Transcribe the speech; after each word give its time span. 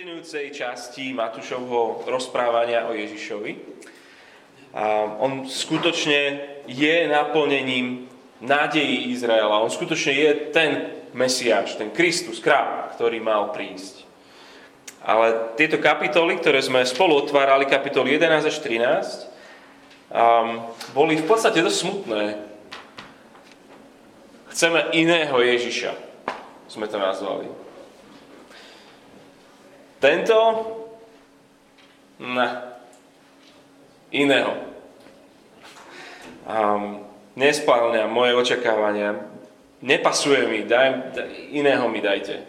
fascinujúcej 0.00 0.48
časti 0.56 1.12
Matúšovho 1.12 2.08
rozprávania 2.08 2.88
o 2.88 2.96
Ježišovi. 2.96 3.52
A 4.72 5.12
on 5.20 5.44
skutočne 5.44 6.40
je 6.64 7.04
naplnením 7.04 8.08
nádejí 8.40 9.12
Izraela. 9.12 9.60
On 9.60 9.68
skutočne 9.68 10.16
je 10.16 10.30
ten 10.56 10.70
Mesiáš, 11.12 11.76
ten 11.76 11.92
Kristus, 11.92 12.40
kráľ, 12.40 12.96
ktorý 12.96 13.20
mal 13.20 13.52
prísť. 13.52 14.08
Ale 15.04 15.52
tieto 15.60 15.76
kapitoly, 15.76 16.40
ktoré 16.40 16.64
sme 16.64 16.80
spolu 16.88 17.20
otvárali, 17.20 17.68
kapitoly 17.68 18.16
11 18.16 18.48
až 18.48 18.56
13, 18.56 19.28
um, 20.16 20.64
boli 20.96 21.20
v 21.20 21.28
podstate 21.28 21.60
dosť 21.60 21.76
smutné. 21.76 22.40
Chceme 24.48 24.96
iného 24.96 25.36
Ježiša, 25.44 25.92
sme 26.72 26.88
to 26.88 26.96
nazvali. 26.96 27.69
Tento? 30.00 30.38
Ne. 32.24 32.48
Iného. 34.10 34.52
Um, 36.48 37.04
nespálňa 37.36 38.08
moje 38.08 38.32
očakávania. 38.34 39.28
Nepasuje 39.84 40.48
mi, 40.48 40.60
daj, 40.64 41.16
iného 41.52 41.84
mi 41.92 42.00
dajte. 42.00 42.42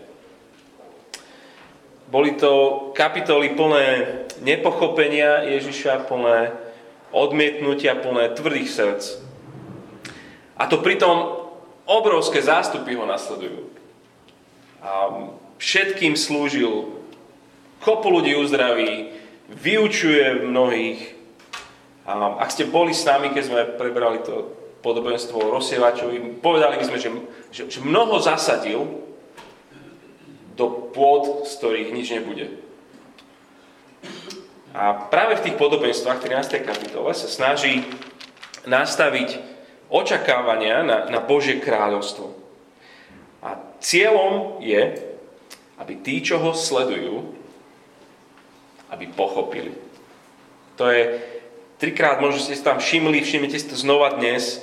Boli 2.11 2.35
to 2.35 2.91
kapitoly 2.91 3.55
plné 3.55 3.88
nepochopenia 4.44 5.47
Ježiša, 5.47 6.08
plné 6.11 6.52
odmietnutia, 7.11 7.99
plné 7.99 8.36
tvrdých 8.36 8.67
srdc. 8.67 9.03
A 10.59 10.67
to 10.67 10.83
pritom 10.83 11.39
obrovské 11.88 12.44
zástupy 12.44 12.99
ho 12.99 13.08
nasledujú. 13.08 13.72
A 14.83 14.91
všetkým 15.55 16.20
slúžil 16.20 17.00
kopu 17.81 18.08
ľudí 18.13 18.38
uzdraví, 18.38 19.12
vyučuje 19.49 20.48
mnohých. 20.48 21.17
A 22.08 22.39
ak 22.39 22.50
ste 22.53 22.69
boli 22.69 22.95
s 22.95 23.03
nami, 23.03 23.33
keď 23.33 23.44
sme 23.44 23.61
prebrali 23.78 24.23
to 24.23 24.53
podobenstvo 24.81 25.38
o 25.38 25.53
rozsievačovi, 25.53 26.42
povedali 26.42 26.81
by 26.81 26.86
sme, 26.88 26.97
že, 26.97 27.09
že, 27.53 27.61
že 27.70 27.80
mnoho 27.86 28.17
zasadil 28.17 28.86
do 30.58 30.66
pôd, 30.94 31.45
z 31.45 31.52
ktorých 31.58 31.94
nič 31.94 32.08
nebude. 32.14 32.47
A 34.72 34.95
práve 35.11 35.36
v 35.38 35.52
tých 35.52 35.59
podobenstvách 35.59 36.23
13. 36.23 36.64
kapitole 36.64 37.11
sa 37.11 37.27
snaží 37.27 37.83
nastaviť 38.64 39.42
očakávania 39.92 40.81
na, 40.81 40.98
na 41.11 41.20
Božie 41.20 41.59
kráľovstvo. 41.59 42.31
A 43.44 43.59
cieľom 43.83 44.64
je, 44.64 44.95
aby 45.75 45.94
tí, 46.00 46.23
čo 46.23 46.39
ho 46.39 46.55
sledujú, 46.55 47.41
aby 48.92 49.08
pochopili. 49.08 49.72
To 50.75 50.92
je 50.92 51.23
trikrát, 51.80 52.20
možno 52.20 52.44
ste 52.44 52.53
si 52.53 52.64
tam 52.64 52.78
všimli, 52.78 53.23
všimnite 53.23 53.58
si 53.58 53.67
to 53.72 53.80
znova 53.80 54.20
dnes, 54.20 54.59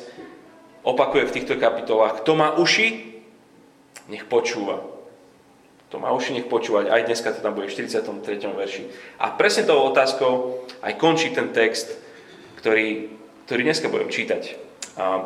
opakuje 0.85 1.27
v 1.27 1.35
týchto 1.41 1.57
kapitolách. 1.57 2.20
Kto 2.23 2.33
má 2.37 2.55
uši, 2.55 3.19
nech 4.12 4.29
počúva. 4.29 4.85
Kto 5.89 5.97
má 6.05 6.12
uši, 6.12 6.37
nech 6.37 6.48
počúvať. 6.53 6.93
Aj 6.93 7.03
dneska 7.09 7.33
to 7.33 7.41
tam 7.41 7.57
bude 7.57 7.73
v 7.73 7.75
43. 7.75 8.05
verši. 8.53 8.85
A 9.19 9.33
presne 9.33 9.65
tou 9.65 9.81
otázkou 9.89 10.65
aj 10.85 11.01
končí 11.01 11.33
ten 11.33 11.48
text, 11.51 11.97
ktorý, 12.61 13.09
ktorý 13.48 13.61
dneska 13.65 13.89
budem 13.89 14.13
čítať. 14.13 14.61
A 15.01 15.25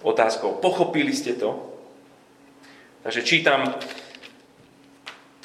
otázkou, 0.00 0.58
pochopili 0.64 1.12
ste 1.12 1.36
to? 1.36 1.60
Takže 3.04 3.20
čítam 3.20 3.76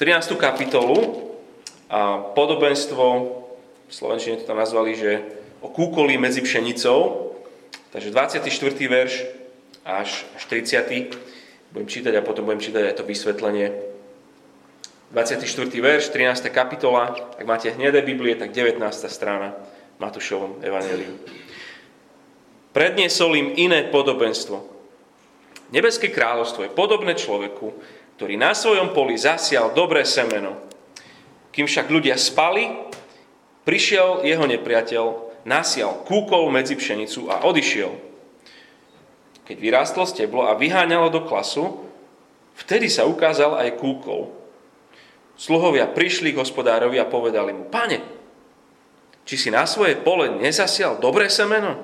13. 0.00 0.32
kapitolu, 0.38 1.27
a 1.88 2.20
podobenstvo, 2.36 3.04
v 3.88 3.92
Slovenčine 3.92 4.36
to 4.36 4.44
tam 4.44 4.60
nazvali, 4.60 4.92
že 4.92 5.24
o 5.64 5.72
kúkoli 5.72 6.20
medzi 6.20 6.44
pšenicou, 6.44 7.32
takže 7.90 8.12
24. 8.12 8.44
verš 8.84 9.24
až, 9.88 10.28
až 10.36 10.42
30. 10.52 11.16
Budem 11.72 11.88
čítať 11.88 12.12
a 12.16 12.24
potom 12.24 12.44
budem 12.44 12.60
čítať 12.60 12.92
aj 12.92 12.94
to 13.00 13.04
vysvetlenie. 13.08 13.72
24. 15.16 15.40
verš, 15.72 16.12
13. 16.12 16.52
kapitola, 16.52 17.16
ak 17.40 17.44
máte 17.48 17.72
hnedé 17.72 18.04
Biblie, 18.04 18.36
tak 18.36 18.52
19. 18.52 18.76
strana 19.08 19.56
Matúšovom 19.96 20.60
evaneliu. 20.60 21.16
Predniesol 22.76 23.32
im 23.40 23.48
iné 23.56 23.88
podobenstvo. 23.88 24.60
Nebeské 25.72 26.12
kráľovstvo 26.12 26.68
je 26.68 26.76
podobné 26.76 27.16
človeku, 27.16 27.72
ktorý 28.20 28.36
na 28.36 28.52
svojom 28.52 28.92
poli 28.92 29.16
zasial 29.16 29.72
dobré 29.72 30.04
semeno. 30.04 30.67
Kým 31.52 31.66
však 31.66 31.88
ľudia 31.88 32.14
spali, 32.14 32.70
prišiel 33.64 34.24
jeho 34.24 34.44
nepriateľ, 34.44 35.04
nasial 35.48 36.04
kúkol 36.04 36.52
medzi 36.52 36.76
pšenicu 36.76 37.32
a 37.32 37.44
odišiel. 37.48 37.92
Keď 39.48 39.56
vyrástlo 39.56 40.04
steblo 40.04 40.44
a 40.44 40.56
vyháňalo 40.56 41.08
do 41.08 41.24
klasu, 41.24 41.88
vtedy 42.60 42.92
sa 42.92 43.08
ukázal 43.08 43.56
aj 43.56 43.80
kúkol. 43.80 44.28
Sluhovia 45.40 45.88
prišli 45.88 46.36
k 46.36 46.40
hospodárovi 46.42 47.00
a 47.00 47.08
povedali 47.08 47.56
mu, 47.56 47.64
pane, 47.70 48.04
či 49.24 49.40
si 49.40 49.48
na 49.48 49.64
svoje 49.64 49.96
pole 49.96 50.36
nezasial 50.36 51.00
dobré 51.00 51.32
semeno? 51.32 51.80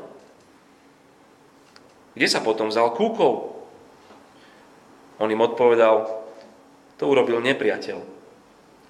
Kde 2.12 2.26
sa 2.30 2.44
potom 2.44 2.68
vzal 2.68 2.92
kúkol? 2.92 3.52
On 5.18 5.30
im 5.30 5.40
odpovedal, 5.40 6.04
to 6.98 7.04
urobil 7.06 7.40
nepriateľ. 7.40 8.13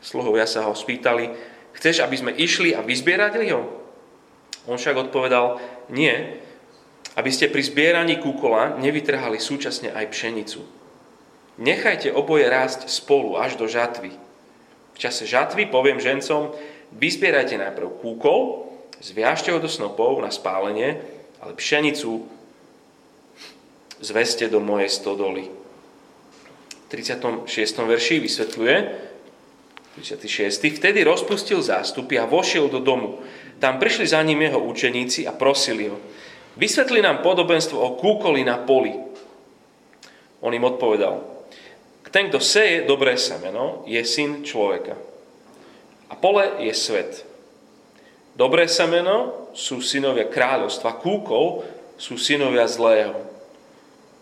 Sluhovia 0.04 0.44
sa 0.44 0.68
ho 0.68 0.76
spýtali, 0.76 1.32
chceš, 1.80 2.04
aby 2.04 2.16
sme 2.20 2.36
išli 2.36 2.76
a 2.76 2.84
vyzbierali 2.84 3.48
ho? 3.56 3.64
On 4.68 4.76
však 4.76 5.08
odpovedal, 5.08 5.56
nie, 5.88 6.12
aby 7.16 7.30
ste 7.32 7.48
pri 7.48 7.64
zbieraní 7.64 8.20
kúkola 8.20 8.76
nevytrhali 8.76 9.40
súčasne 9.40 9.96
aj 9.96 10.12
pšenicu. 10.12 10.60
Nechajte 11.56 12.12
oboje 12.12 12.44
rásť 12.50 12.90
spolu 12.92 13.40
až 13.40 13.56
do 13.56 13.64
žatvy. 13.64 14.12
V 14.94 14.98
čase 14.98 15.24
žatvy 15.24 15.72
poviem 15.72 16.02
žencom, 16.02 16.52
vyzbierajte 16.92 17.56
najprv 17.56 18.02
kúkol, 18.02 18.68
zviažte 19.00 19.56
ho 19.56 19.58
do 19.62 19.70
snopov 19.70 20.20
na 20.20 20.28
spálenie, 20.28 21.00
ale 21.40 21.56
pšenicu 21.56 22.26
zveste 24.02 24.50
do 24.50 24.58
mojej 24.58 24.90
stodoly. 24.90 25.48
V 25.48 26.86
36. 26.92 27.48
verši 27.88 28.22
vysvetľuje, 28.22 28.76
36. 29.94 30.82
Vtedy 30.82 31.06
rozpustil 31.06 31.62
zástupy 31.62 32.18
a 32.18 32.26
vošiel 32.26 32.66
do 32.66 32.82
domu. 32.82 33.22
Tam 33.62 33.78
prišli 33.78 34.10
za 34.10 34.18
ním 34.22 34.42
jeho 34.42 34.58
učeníci 34.58 35.26
a 35.26 35.32
prosili 35.32 35.86
ho. 35.86 35.98
Vysvetli 36.58 37.02
nám 37.02 37.22
podobenstvo 37.22 37.78
o 37.78 37.94
kúkoli 37.94 38.42
na 38.42 38.58
poli. 38.58 38.94
On 40.42 40.50
im 40.50 40.64
odpovedal. 40.66 41.22
Ten, 42.14 42.30
kto 42.30 42.38
seje 42.38 42.86
dobré 42.86 43.18
semeno, 43.18 43.82
je 43.90 43.98
syn 44.06 44.46
človeka. 44.46 44.94
A 46.06 46.14
pole 46.14 46.62
je 46.62 46.70
svet. 46.70 47.26
Dobré 48.38 48.70
semeno 48.70 49.50
sú 49.50 49.82
synovia 49.82 50.30
kráľovstva, 50.30 51.02
kúkol 51.02 51.66
sú 51.98 52.14
synovia 52.14 52.70
zlého. 52.70 53.18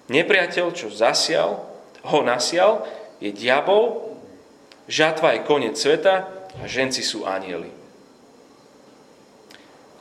Nepriateľ, 0.08 0.72
čo 0.72 0.88
zasial, 0.88 1.64
ho 2.00 2.20
nasial, 2.24 2.84
je 3.20 3.28
diabol, 3.28 4.11
Žatva 4.92 5.40
je 5.40 5.46
koniec 5.48 5.80
sveta 5.80 6.28
a 6.60 6.64
ženci 6.68 7.00
sú 7.00 7.24
anieli. 7.24 7.72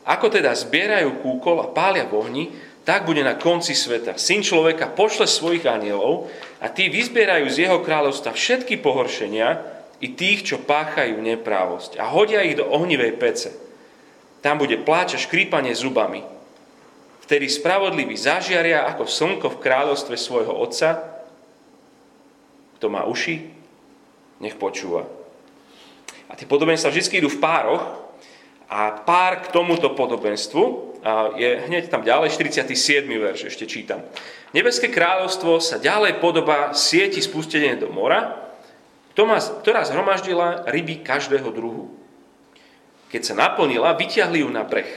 Ako 0.03 0.27
teda 0.27 0.51
zbierajú 0.51 1.23
kúkol 1.23 1.63
a 1.63 1.71
pália 1.71 2.03
v 2.03 2.19
ohni, 2.19 2.45
tak 2.83 3.07
bude 3.07 3.23
na 3.23 3.39
konci 3.39 3.71
sveta. 3.71 4.19
Syn 4.19 4.43
človeka 4.43 4.91
pošle 4.91 5.31
svojich 5.31 5.63
anielov 5.63 6.27
a 6.59 6.67
tí 6.67 6.91
vyzbierajú 6.91 7.47
z 7.47 7.69
jeho 7.69 7.79
kráľovstva 7.79 8.35
všetky 8.35 8.83
pohoršenia 8.83 9.63
i 10.03 10.11
tých, 10.11 10.43
čo 10.43 10.65
páchajú 10.65 11.15
neprávosť 11.23 11.95
a 11.95 12.11
hodia 12.11 12.43
ich 12.43 12.59
do 12.59 12.67
ohnivej 12.67 13.15
pece. 13.15 13.55
Tam 14.43 14.57
bude 14.57 14.75
pláč 14.81 15.15
a 15.15 15.21
škrípanie 15.21 15.71
zubami. 15.71 16.25
Vtedy 17.23 17.47
spravodlivý 17.47 18.17
zažiaria 18.17 18.83
ako 18.91 19.07
slnko 19.07 19.47
v 19.55 19.61
kráľovstve 19.61 20.17
svojho 20.19 20.51
otca. 20.51 20.99
Kto 22.75 22.89
má 22.89 23.05
uši, 23.05 23.60
nech 24.41 24.57
počúva. 24.57 25.05
A 26.27 26.33
tie 26.33 26.49
podobenstva 26.49 26.89
vždy 26.89 27.21
idú 27.21 27.29
v 27.29 27.37
pároch 27.37 27.83
a 28.65 29.03
pár 29.03 29.45
k 29.45 29.53
tomuto 29.53 29.93
podobenstvu 29.93 30.91
je 31.37 31.49
hneď 31.67 31.91
tam 31.91 32.01
ďalej, 32.01 32.33
47. 32.33 33.03
verš 33.05 33.53
ešte 33.53 33.65
čítam. 33.69 34.01
Nebeské 34.55 34.89
kráľovstvo 34.89 35.59
sa 35.61 35.77
ďalej 35.77 36.23
podobá 36.23 36.71
sieti 36.71 37.19
spustenie 37.19 37.75
do 37.75 37.91
mora, 37.91 38.49
ktorá 39.13 39.83
zhromaždila 39.83 40.63
ryby 40.71 41.03
každého 41.03 41.51
druhu. 41.51 41.91
Keď 43.11 43.21
sa 43.27 43.35
naplnila, 43.35 43.91
vyťahli 43.99 44.39
ju 44.39 44.49
na 44.49 44.63
breh. 44.63 44.87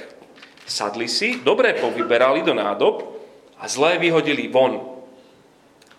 Sadli 0.65 1.11
si, 1.11 1.43
dobre 1.43 1.75
povyberali 1.77 2.47
do 2.47 2.55
nádob 2.55 3.19
a 3.59 3.67
zlé 3.67 3.99
vyhodili 3.99 4.47
von 4.47 4.94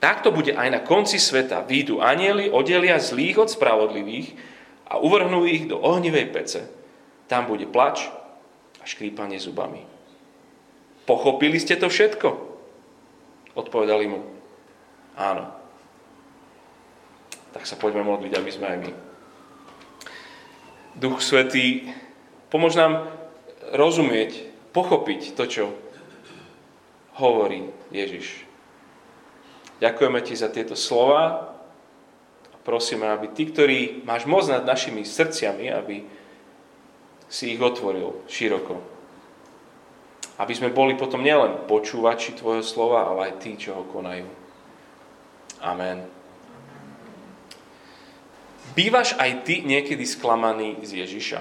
Takto 0.05 0.29
bude 0.29 0.53
aj 0.53 0.69
na 0.69 0.81
konci 0.85 1.17
sveta. 1.17 1.65
Výjdu 1.65 1.97
anieli, 1.97 2.53
oddelia 2.53 3.01
zlých 3.01 3.41
od 3.41 3.49
spravodlivých 3.49 4.37
a 4.85 5.01
uvrhnú 5.01 5.49
ich 5.49 5.65
do 5.65 5.81
ohnivej 5.81 6.29
pece. 6.29 6.69
Tam 7.25 7.49
bude 7.49 7.65
plač 7.65 8.05
a 8.77 8.85
škrípanie 8.85 9.41
zubami. 9.41 9.81
Pochopili 11.09 11.57
ste 11.57 11.73
to 11.81 11.89
všetko? 11.89 12.37
Odpovedali 13.57 14.05
mu. 14.05 14.21
Áno. 15.17 15.49
Tak 17.57 17.65
sa 17.65 17.73
poďme 17.73 18.05
modliť, 18.05 18.33
aby 18.37 18.51
sme 18.53 18.65
aj 18.69 18.77
my. 18.85 18.91
Duch 21.01 21.25
Svetý, 21.25 21.89
pomôž 22.53 22.77
nám 22.77 23.09
rozumieť, 23.73 24.53
pochopiť 24.69 25.33
to, 25.33 25.43
čo 25.49 25.63
hovorí 27.17 27.73
Ježiš. 27.89 28.44
Ďakujeme 29.83 30.19
ti 30.23 30.33
za 30.39 30.47
tieto 30.47 30.73
slova 30.73 31.51
a 32.51 32.55
prosíme, 32.63 33.11
aby 33.11 33.27
tí, 33.35 33.51
ktorí 33.51 34.07
máš 34.07 34.23
moc 34.23 34.47
nad 34.47 34.63
našimi 34.63 35.03
srdciami, 35.03 35.67
aby 35.67 36.07
si 37.27 37.51
ich 37.51 37.59
otvoril 37.59 38.23
široko. 38.31 38.79
Aby 40.39 40.53
sme 40.55 40.71
boli 40.71 40.95
potom 40.95 41.23
nielen 41.23 41.67
počúvači 41.67 42.35
Tvojho 42.35 42.63
slova, 42.63 43.07
ale 43.11 43.31
aj 43.31 43.33
tí, 43.43 43.55
čo 43.59 43.75
ho 43.75 43.83
konajú. 43.87 44.27
Amen. 45.63 46.03
Bývaš 48.75 49.15
aj 49.15 49.47
ty 49.47 49.63
niekedy 49.63 50.03
sklamaný 50.03 50.83
z 50.83 51.07
Ježiša? 51.07 51.39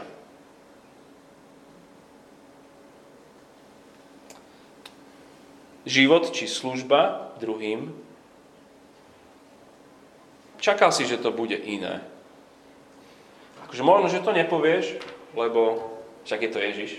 Život 5.84 6.30
či 6.30 6.46
služba 6.46 7.34
druhým 7.42 8.03
čakal 10.64 10.88
si, 10.88 11.04
že 11.04 11.20
to 11.20 11.28
bude 11.28 11.52
iné. 11.52 12.00
Akože 13.68 13.84
možno, 13.84 14.08
že 14.08 14.24
to 14.24 14.32
nepovieš, 14.32 14.96
lebo 15.36 15.92
však 16.24 16.40
je 16.40 16.50
to 16.50 16.58
Ježiš. 16.64 16.92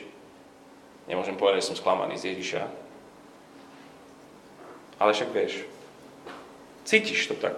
Nemôžem 1.09 1.33
povedať, 1.33 1.65
že 1.65 1.73
som 1.73 1.79
sklamaný 1.81 2.21
z 2.21 2.37
Ježiša. 2.37 2.61
Ale 5.01 5.11
však 5.17 5.29
vieš, 5.33 5.65
cítiš 6.85 7.25
to 7.25 7.33
tak. 7.33 7.57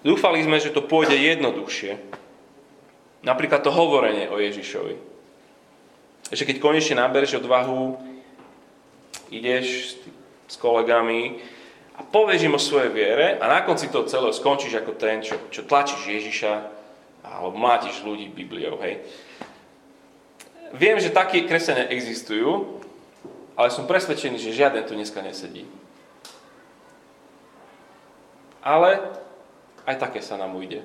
Dúfali 0.00 0.40
sme, 0.40 0.56
že 0.56 0.72
to 0.72 0.80
pôjde 0.80 1.12
jednoduchšie. 1.12 2.00
Napríklad 3.28 3.60
to 3.60 3.68
hovorenie 3.68 4.32
o 4.32 4.40
Ježišovi. 4.40 4.96
Že 6.32 6.46
keď 6.48 6.56
konečne 6.62 7.02
nabereš 7.02 7.44
odvahu, 7.44 7.98
ideš 9.28 9.98
s 10.48 10.56
kolegami 10.56 11.42
a 11.98 12.00
povieš 12.06 12.46
im 12.46 12.54
o 12.54 12.62
svojej 12.62 12.94
viere 12.94 13.42
a 13.42 13.44
na 13.50 13.66
konci 13.66 13.90
toho 13.90 14.06
celého 14.06 14.30
skončíš 14.30 14.78
ako 14.78 14.94
ten, 14.94 15.18
čo, 15.18 15.34
čo 15.50 15.66
tlačíš 15.66 16.06
Ježiša 16.06 16.52
alebo 17.26 17.58
mlátiš 17.58 18.06
ľudí 18.06 18.30
Bibliou, 18.30 18.78
hej. 18.80 19.02
Viem, 20.72 21.00
že 21.02 21.12
takí 21.12 21.44
kresenia 21.44 21.90
existujú, 21.90 22.80
ale 23.58 23.74
som 23.74 23.90
presvedčený, 23.90 24.38
že 24.38 24.54
žiaden 24.54 24.86
tu 24.86 24.94
dneska 24.94 25.18
nesedí. 25.18 25.66
Ale 28.62 29.02
aj 29.88 29.96
také 29.98 30.22
sa 30.22 30.38
nám 30.38 30.54
ujde. 30.54 30.84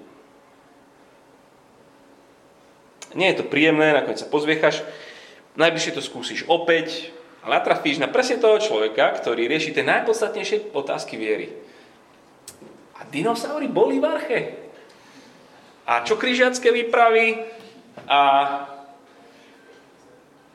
Nie 3.13 3.35
je 3.35 3.43
to 3.43 3.45
príjemné, 3.45 3.93
nakoniec 3.93 4.17
sa 4.17 4.25
pozviechaš, 4.25 4.81
najbližšie 5.53 5.93
to 5.93 6.01
skúsiš 6.01 6.49
opäť, 6.49 7.13
a 7.43 7.45
natrafíš 7.51 7.99
na 7.99 8.07
presne 8.07 8.39
toho 8.39 8.55
človeka, 8.55 9.19
ktorý 9.19 9.51
rieši 9.51 9.75
tie 9.75 9.83
najpodstatnejšie 9.83 10.71
otázky 10.71 11.19
viery. 11.19 11.51
A 12.95 13.03
dinosaury 13.11 13.67
boli 13.67 13.99
v 13.99 14.07
arche. 14.07 14.39
A 15.83 16.07
čo 16.07 16.15
križiacké 16.15 16.71
výpravy 16.71 17.43
a 18.07 18.21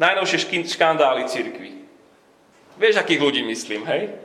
najnovšie 0.00 0.64
škandály 0.64 1.28
cirkvi. 1.28 1.84
Vieš, 2.80 2.96
akých 2.96 3.20
ľudí 3.20 3.42
myslím, 3.44 3.84
hej? 3.84 4.16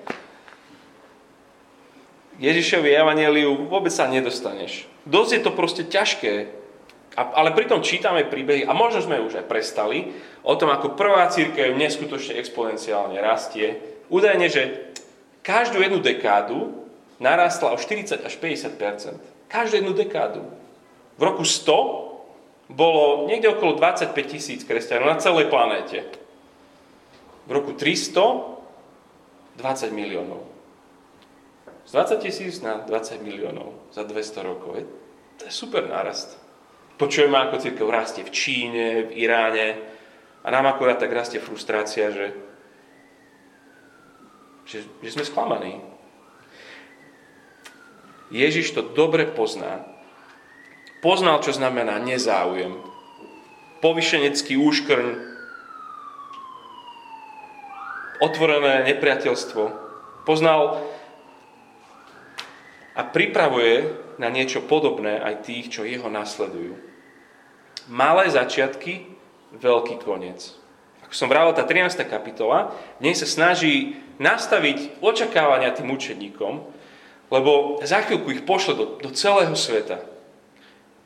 Ježišovi 2.39 2.89
evaneliu 2.95 3.67
vôbec 3.67 3.91
sa 3.91 4.07
nedostaneš. 4.07 4.87
Dosť 5.03 5.31
je 5.35 5.41
to 5.43 5.51
proste 5.51 5.83
ťažké 5.91 6.62
ale 7.13 7.53
pritom 7.53 7.85
čítame 7.85 8.25
príbehy, 8.25 8.65
a 8.65 8.73
možno 8.73 9.05
sme 9.05 9.21
už 9.21 9.43
aj 9.43 9.49
prestali, 9.49 10.13
o 10.41 10.53
tom, 10.57 10.73
ako 10.73 10.97
prvá 10.97 11.29
církev 11.29 11.77
neskutočne 11.77 12.37
exponenciálne 12.41 13.21
rastie. 13.21 13.77
Údajne, 14.09 14.49
že 14.49 14.93
každú 15.45 15.79
jednu 15.79 16.01
dekádu 16.01 16.73
narastla 17.21 17.71
o 17.71 17.77
40 17.77 18.25
až 18.25 18.33
50% 18.35 19.33
Každú 19.53 19.85
jednu 19.85 19.93
dekádu. 19.93 20.41
V 21.13 21.21
roku 21.21 21.45
100 21.45 22.73
bolo 22.73 23.29
niekde 23.29 23.53
okolo 23.53 23.77
25 23.77 24.17
tisíc 24.25 24.65
kresťanov 24.65 25.13
na 25.13 25.21
celej 25.21 25.45
planéte. 25.53 26.09
V 27.45 27.51
roku 27.53 27.77
300 27.77 28.53
20 29.53 29.93
miliónov. 29.93 30.41
Z 31.85 31.93
20 31.93 32.25
tisíc 32.25 32.53
na 32.65 32.81
20 32.81 33.21
miliónov 33.21 33.77
za 33.93 34.01
200 34.01 34.41
rokov. 34.41 34.81
To 35.37 35.43
je 35.45 35.53
super 35.53 35.85
nárast. 35.85 36.41
Počujeme, 36.97 37.33
ako 37.37 37.57
církev 37.57 37.87
rastie 37.89 38.21
v 38.21 38.31
Číne, 38.31 39.09
v 39.09 39.25
Iráne 39.25 39.81
a 40.45 40.47
nám 40.53 40.69
akorát 40.69 41.01
tak 41.01 41.09
rastie 41.09 41.41
frustrácia, 41.41 42.13
že, 42.13 42.37
že, 44.69 44.85
že 45.01 45.09
sme 45.09 45.25
sklamaní. 45.25 45.81
Ježiš 48.29 48.77
to 48.77 48.81
dobre 48.81 49.25
pozná. 49.29 49.85
Poznal, 51.01 51.41
čo 51.41 51.51
znamená 51.51 51.97
nezáujem. 51.99 52.77
Povyšenecký 53.83 54.55
úškrň, 54.55 55.33
otvorené 58.23 58.87
nepriateľstvo. 58.87 59.63
Poznal 60.23 60.79
a 62.95 63.01
pripravuje 63.03 64.02
na 64.17 64.29
niečo 64.29 64.63
podobné 64.65 65.19
aj 65.19 65.45
tých, 65.45 65.65
čo 65.73 65.87
jeho 65.87 66.09
nasledujú. 66.09 66.77
Malé 67.89 68.29
začiatky, 68.31 69.09
veľký 69.57 70.01
koniec. 70.01 70.55
Ako 71.03 71.13
som 71.13 71.27
vravil, 71.29 71.53
tá 71.53 71.67
13. 71.67 71.99
kapitola, 72.07 72.73
v 72.99 73.09
nej 73.09 73.15
sa 73.17 73.27
snaží 73.27 73.99
nastaviť 74.17 75.03
očakávania 75.03 75.75
tým 75.75 75.91
učeníkom, 75.91 76.53
lebo 77.33 77.81
za 77.81 78.01
chvíľku 78.05 78.29
ich 78.31 78.45
pošle 78.45 78.73
do, 78.77 78.85
do 79.01 79.09
celého 79.11 79.53
sveta. 79.57 80.01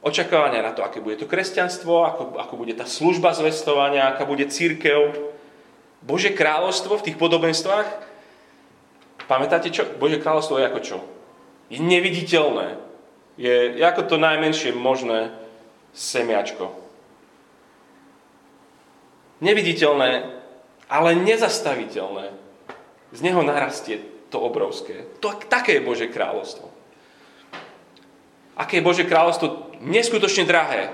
Očakávania 0.06 0.62
na 0.64 0.72
to, 0.72 0.86
aké 0.86 1.02
bude 1.02 1.18
to 1.18 1.26
kresťanstvo, 1.26 2.06
ako, 2.06 2.24
ako 2.38 2.54
bude 2.56 2.78
tá 2.78 2.86
služba 2.86 3.34
zvestovania, 3.34 4.08
aká 4.08 4.24
bude 4.24 4.46
církev, 4.48 5.16
Bože 6.06 6.32
kráľovstvo 6.32 7.02
v 7.02 7.06
tých 7.10 7.18
podobenstvách. 7.18 7.90
Pamätáte 9.26 9.74
čo? 9.74 9.84
Bože 9.98 10.22
kráľovstvo 10.22 10.62
je 10.62 10.70
ako 10.70 10.82
čo? 10.86 10.98
je 11.68 11.80
neviditeľné. 11.80 12.80
Je 13.38 13.78
ako 13.86 14.10
to 14.10 14.18
najmenšie 14.18 14.74
možné 14.74 15.30
semiačko. 15.94 16.74
Neviditeľné, 19.38 20.26
ale 20.90 21.10
nezastaviteľné. 21.22 22.34
Z 23.14 23.20
neho 23.22 23.46
narastie 23.46 24.02
to 24.34 24.42
obrovské. 24.42 25.06
To, 25.22 25.38
také 25.48 25.78
je 25.78 25.86
Bože 25.86 26.10
kráľovstvo. 26.10 26.68
Aké 28.58 28.82
je 28.82 28.88
Bože 28.90 29.06
kráľovstvo 29.06 29.78
neskutočne 29.86 30.50
drahé. 30.50 30.90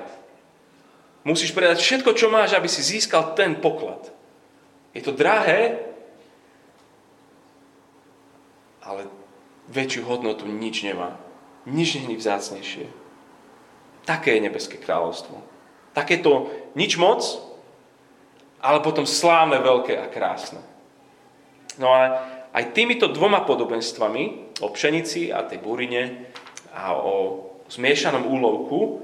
Musíš 1.24 1.56
predať 1.56 1.80
všetko, 1.80 2.12
čo 2.20 2.28
máš, 2.28 2.52
aby 2.52 2.68
si 2.68 2.84
získal 2.84 3.32
ten 3.32 3.56
poklad. 3.56 4.12
Je 4.92 5.00
to 5.00 5.16
drahé, 5.16 5.80
ale 8.84 9.08
väčšiu 9.72 10.04
hodnotu 10.04 10.44
nič 10.44 10.84
nemá. 10.84 11.16
Nič 11.64 11.96
není 11.96 12.20
vzácnejšie. 12.20 12.92
Také 14.04 14.36
je 14.36 14.46
nebeské 14.46 14.76
kráľovstvo. 14.76 15.40
Takéto 15.96 16.52
nič 16.76 17.00
moc, 17.00 17.24
ale 18.60 18.84
potom 18.84 19.08
slávne, 19.08 19.64
veľké 19.64 19.96
a 19.96 20.12
krásne. 20.12 20.60
No 21.80 21.88
a 21.92 22.20
aj 22.52 22.76
týmito 22.76 23.08
dvoma 23.08 23.48
podobenstvami, 23.48 24.56
o 24.60 24.68
pšenici 24.70 25.32
a 25.32 25.42
tej 25.48 25.64
burine 25.64 26.30
a 26.76 26.94
o 26.94 27.48
zmiešanom 27.72 28.28
úlovku, 28.28 29.02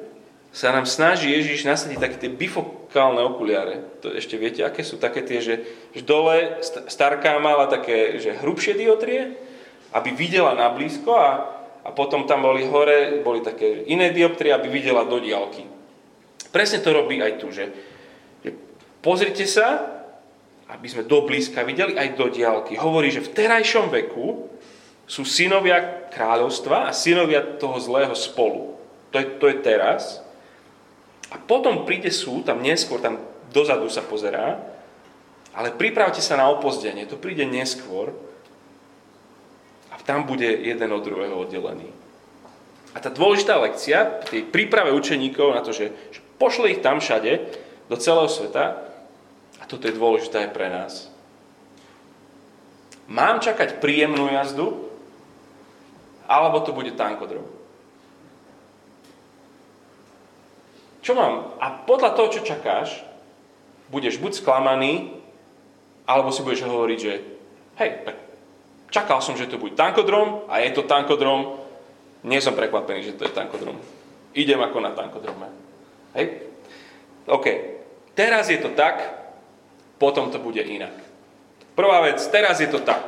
sa 0.49 0.73
nám 0.73 0.89
snaží 0.89 1.29
Ježiš 1.29 1.63
nasadiť 1.63 1.99
také 2.01 2.17
tie 2.25 2.31
bifokálne 2.33 3.21
okuliare. 3.21 4.01
To 4.01 4.09
ešte 4.09 4.33
viete, 4.35 4.65
aké 4.65 4.81
sú? 4.81 4.97
Také 4.97 5.21
tie, 5.21 5.39
že, 5.39 5.55
že 5.93 6.01
dole 6.01 6.57
starká 6.89 7.37
mala 7.37 7.69
také 7.69 8.17
že 8.17 8.33
hrubšie 8.41 8.73
diotrie 8.73 9.37
aby 9.93 10.13
videla 10.13 10.53
na 10.53 10.69
blízko 10.69 11.17
a, 11.17 11.29
a 11.83 11.89
potom 11.95 12.27
tam 12.27 12.43
boli 12.43 12.67
hore, 12.67 13.24
boli 13.24 13.39
také 13.39 13.88
iné 13.88 14.12
dioptrie, 14.12 14.51
aby 14.51 14.67
videla 14.67 15.07
do 15.07 15.17
diálky. 15.19 15.63
Presne 16.50 16.83
to 16.83 16.91
robí 16.91 17.21
aj 17.24 17.39
tu, 17.39 17.53
že, 17.53 17.71
že 18.43 18.51
pozrite 19.00 19.45
sa, 19.45 20.00
aby 20.69 20.86
sme 20.86 21.07
do 21.07 21.25
blízka 21.25 21.65
videli 21.65 21.98
aj 21.98 22.17
do 22.19 22.29
diálky. 22.29 22.77
Hovorí, 22.77 23.09
že 23.09 23.25
v 23.25 23.33
terajšom 23.33 23.89
veku 23.89 24.50
sú 25.09 25.25
synovia 25.25 26.05
kráľovstva 26.13 26.89
a 26.89 26.95
synovia 26.95 27.41
toho 27.57 27.77
zlého 27.81 28.13
spolu. 28.13 28.77
To 29.09 29.17
je, 29.17 29.25
to 29.41 29.45
je 29.50 29.57
teraz. 29.65 30.21
A 31.33 31.41
potom 31.41 31.86
príde 31.86 32.13
súd, 32.13 32.45
tam 32.45 32.62
neskôr, 32.62 33.01
tam 33.01 33.17
dozadu 33.50 33.89
sa 33.89 34.05
pozerá, 34.05 34.62
ale 35.53 35.74
pripravte 35.74 36.21
sa 36.21 36.38
na 36.38 36.45
opozdenie, 36.53 37.09
to 37.09 37.17
príde 37.17 37.41
neskôr 37.50 38.13
tam 40.09 40.25
bude 40.25 40.49
jeden 40.49 40.89
od 40.89 41.05
druhého 41.05 41.37
oddelený. 41.37 41.85
A 42.97 42.97
tá 42.97 43.13
dôležitá 43.13 43.61
lekcia 43.61 44.25
tej 44.25 44.41
príprave 44.49 44.89
učeníkov 44.89 45.53
na 45.53 45.61
to, 45.61 45.69
že, 45.69 45.93
že 46.09 46.25
pošle 46.41 46.73
ich 46.73 46.81
tam 46.81 46.97
všade, 46.97 47.37
do 47.85 47.97
celého 47.97 48.25
sveta, 48.25 48.89
a 49.61 49.63
toto 49.69 49.85
je 49.85 49.93
dôležité 49.93 50.49
aj 50.49 50.53
pre 50.53 50.67
nás. 50.73 50.93
Mám 53.05 53.45
čakať 53.45 53.77
príjemnú 53.77 54.33
jazdu, 54.33 54.89
alebo 56.25 56.65
to 56.65 56.73
bude 56.73 56.93
tankodrom. 56.97 57.45
Čo 61.05 61.13
mám? 61.13 61.53
A 61.61 61.85
podľa 61.85 62.17
toho, 62.17 62.33
čo 62.33 62.41
čakáš, 62.45 63.05
budeš 63.93 64.17
buď 64.17 64.41
sklamaný, 64.41 65.13
alebo 66.09 66.33
si 66.33 66.45
budeš 66.45 66.65
hovoriť, 66.65 66.97
že 66.97 67.13
hej, 67.81 67.89
čakal 68.89 69.22
som, 69.22 69.38
že 69.38 69.50
to 69.50 69.62
bude 69.62 69.77
tankodrom 69.77 70.46
a 70.51 70.62
je 70.62 70.74
to 70.74 70.86
tankodrom, 70.86 71.62
nie 72.25 72.43
som 72.43 72.58
prekvapený, 72.58 73.13
že 73.13 73.15
to 73.15 73.25
je 73.25 73.34
tankodrom. 73.34 73.79
Idem 74.36 74.60
ako 74.60 74.77
na 74.84 74.91
tankodrome. 74.91 75.48
Hej? 76.13 76.51
OK. 77.25 77.48
Teraz 78.13 78.51
je 78.51 78.60
to 78.60 78.75
tak, 78.75 79.00
potom 79.96 80.27
to 80.27 80.38
bude 80.43 80.60
inak. 80.60 80.93
Prvá 81.74 82.03
vec, 82.03 82.19
teraz 82.27 82.60
je 82.60 82.67
to 82.67 82.84
tak. 82.84 83.08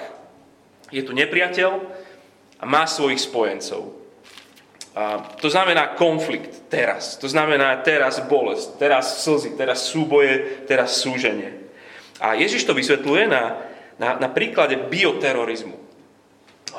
Je 0.88 1.04
tu 1.04 1.12
nepriateľ, 1.12 2.02
a 2.62 2.64
má 2.70 2.86
svojich 2.86 3.26
spojencov. 3.26 3.98
A 4.94 5.34
to 5.42 5.50
znamená 5.50 5.98
konflikt 5.98 6.70
teraz. 6.70 7.18
To 7.18 7.26
znamená 7.26 7.82
teraz 7.82 8.22
bolesť, 8.30 8.78
teraz 8.78 9.26
slzy, 9.26 9.58
teraz 9.58 9.90
súboje, 9.90 10.68
teraz 10.70 11.02
súženie. 11.02 11.58
A 12.22 12.38
Ježiš 12.38 12.70
to 12.70 12.78
vysvetľuje 12.78 13.26
na, 13.26 13.58
na, 14.02 14.18
na 14.18 14.30
príklade 14.34 14.90
bioterorizmu. 14.90 15.78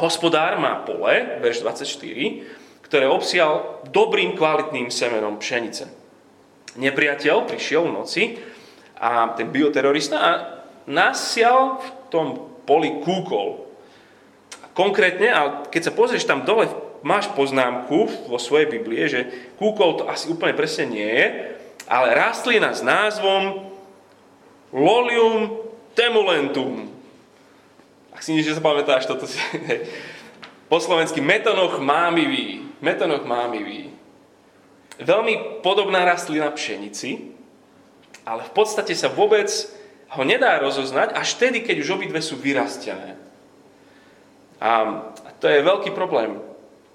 Hospodár 0.03 0.59
má 0.59 0.83
pole, 0.83 1.39
verš 1.39 1.63
24, 1.63 2.83
ktoré 2.83 3.07
obsial 3.07 3.85
dobrým 3.95 4.35
kvalitným 4.35 4.91
semenom 4.91 5.39
pšenice. 5.39 5.87
Nepriateľ 6.75 7.47
prišiel 7.47 7.87
v 7.87 7.95
noci 7.95 8.23
a 8.99 9.31
ten 9.39 9.55
bioterorista 9.55 10.17
a 10.19 10.31
nasial 10.91 11.79
v 11.79 11.89
tom 12.11 12.27
poli 12.67 12.99
kúkol, 13.05 13.73
Konkrétne, 14.73 15.29
a 15.29 15.41
keď 15.69 15.83
sa 15.85 15.93
pozrieš 15.93 16.25
tam 16.25 16.49
dole, 16.49 16.65
máš 17.05 17.29
poznámku 17.37 18.09
vo 18.25 18.41
svojej 18.41 18.73
Biblie, 18.73 19.05
že 19.05 19.53
kúkol 19.61 20.01
to 20.01 20.09
asi 20.09 20.33
úplne 20.33 20.57
presne 20.57 20.89
nie 20.89 21.05
je, 21.05 21.27
ale 21.85 22.17
rastlina 22.17 22.73
s 22.73 22.81
názvom 22.81 23.69
Lolium 24.73 25.61
temulentum. 25.93 26.89
Si 28.23 28.31
nič 28.31 28.47
nezapamätáš, 28.47 29.11
toto 29.11 29.27
si... 29.27 29.35
Po 30.71 30.79
slovensky 30.79 31.19
metonoch 31.19 31.83
mámivý. 31.83 32.63
Metonoch 32.79 33.27
mámivý. 33.27 33.91
Veľmi 35.03 35.61
podobná 35.61 36.07
rastlina 36.07 36.49
pšenici, 36.55 37.35
ale 38.23 38.47
v 38.47 38.53
podstate 38.55 38.95
sa 38.95 39.11
vôbec 39.11 39.51
ho 40.15 40.23
nedá 40.23 40.63
rozoznať 40.63 41.19
až 41.19 41.35
vtedy, 41.35 41.67
keď 41.67 41.77
už 41.83 41.99
obidve 41.99 42.23
sú 42.23 42.39
vyrastené. 42.39 43.19
A 44.63 45.03
to 45.43 45.51
je 45.51 45.67
veľký 45.67 45.91
problém. 45.91 46.39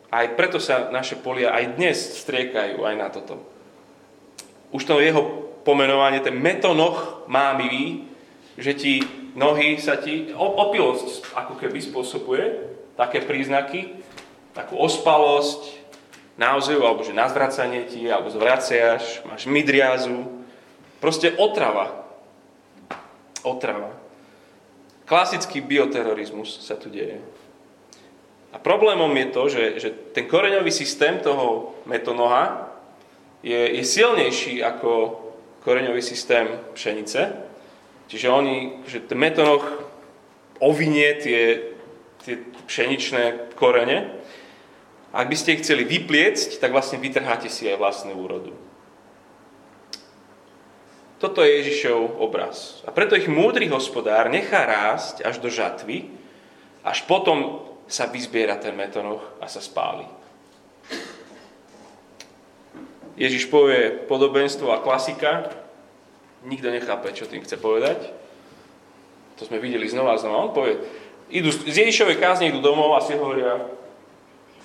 Aj 0.08 0.24
preto 0.40 0.58
sa 0.64 0.88
naše 0.88 1.20
polia 1.20 1.52
aj 1.52 1.76
dnes 1.76 2.24
striekajú 2.24 2.88
aj 2.88 2.96
na 2.96 3.08
toto. 3.12 3.44
Už 4.72 4.88
to 4.88 5.04
jeho 5.04 5.52
pomenovanie, 5.68 6.24
ten 6.24 6.40
metonoch 6.40 7.28
mámivý, 7.28 8.07
že 8.58 8.74
ti 8.74 8.94
nohy 9.38 9.78
sa 9.78 10.02
ti, 10.02 10.34
opilosť 10.34 11.32
ako 11.38 11.62
keby 11.62 11.78
spôsobuje 11.78 12.46
také 12.98 13.22
príznaky, 13.22 13.94
takú 14.58 14.82
ospalosť, 14.82 15.78
naozaj, 16.42 16.78
alebo 16.82 17.06
že 17.06 17.14
na 17.14 17.30
zvracanie 17.30 17.86
ti, 17.86 18.10
alebo 18.10 18.34
zvraciaš, 18.34 19.22
máš 19.30 19.46
midriazu. 19.46 20.26
Proste 20.98 21.38
otrava. 21.38 22.10
Otrava. 23.46 23.94
Klasický 25.06 25.62
bioterorizmus 25.62 26.66
sa 26.66 26.74
tu 26.74 26.90
deje. 26.90 27.22
A 28.50 28.58
problémom 28.58 29.14
je 29.14 29.28
to, 29.30 29.44
že, 29.54 29.64
že 29.78 29.90
ten 30.18 30.26
koreňový 30.26 30.74
systém 30.74 31.22
toho 31.22 31.78
metonoha 31.86 32.74
je, 33.46 33.78
je 33.78 33.84
silnejší 33.86 34.66
ako 34.66 35.22
koreňový 35.62 36.02
systém 36.02 36.50
pšenice. 36.74 37.47
Čiže 38.08 38.28
oni, 38.32 38.88
že 38.88 39.04
ten 39.04 39.20
metonoch 39.20 39.68
ovinie 40.64 41.20
tie, 41.20 41.76
tie 42.24 42.40
pšeničné 42.68 43.54
korene. 43.60 44.16
Ak 45.12 45.28
by 45.28 45.36
ste 45.36 45.56
ich 45.56 45.64
chceli 45.64 45.84
vypliecť, 45.84 46.60
tak 46.60 46.72
vlastne 46.72 47.00
vytrháte 47.00 47.52
si 47.52 47.68
aj 47.68 47.80
vlastnú 47.80 48.16
úrodu. 48.16 48.56
Toto 51.18 51.42
je 51.42 51.66
Ježišov 51.66 52.22
obraz. 52.22 52.86
A 52.86 52.94
preto 52.94 53.18
ich 53.18 53.26
múdry 53.26 53.66
hospodár 53.74 54.30
nechá 54.30 54.70
rásť 54.70 55.26
až 55.26 55.42
do 55.42 55.50
žatvy, 55.50 56.14
až 56.86 57.02
potom 57.10 57.66
sa 57.90 58.06
vyzbiera 58.06 58.54
ten 58.62 58.78
metonoch 58.78 59.26
a 59.42 59.50
sa 59.50 59.58
spáli. 59.58 60.06
Ježiš 63.18 63.50
povie 63.50 64.06
podobenstvo 64.06 64.70
a 64.70 64.84
klasika. 64.84 65.50
Nikto 66.48 66.72
nechápe, 66.72 67.12
čo 67.12 67.28
tým 67.28 67.44
chce 67.44 67.60
povedať. 67.60 68.16
To 69.38 69.44
sme 69.44 69.60
videli 69.60 69.86
znova 69.86 70.16
a 70.16 70.22
znova. 70.22 70.48
On 70.48 70.56
povie, 70.56 70.80
idú, 71.28 71.52
z 71.52 71.76
Ježišovej 71.76 72.24
kázne 72.24 72.48
idú 72.48 72.64
domov 72.64 72.96
a 72.96 73.04
si 73.04 73.14
hovoria, 73.20 73.68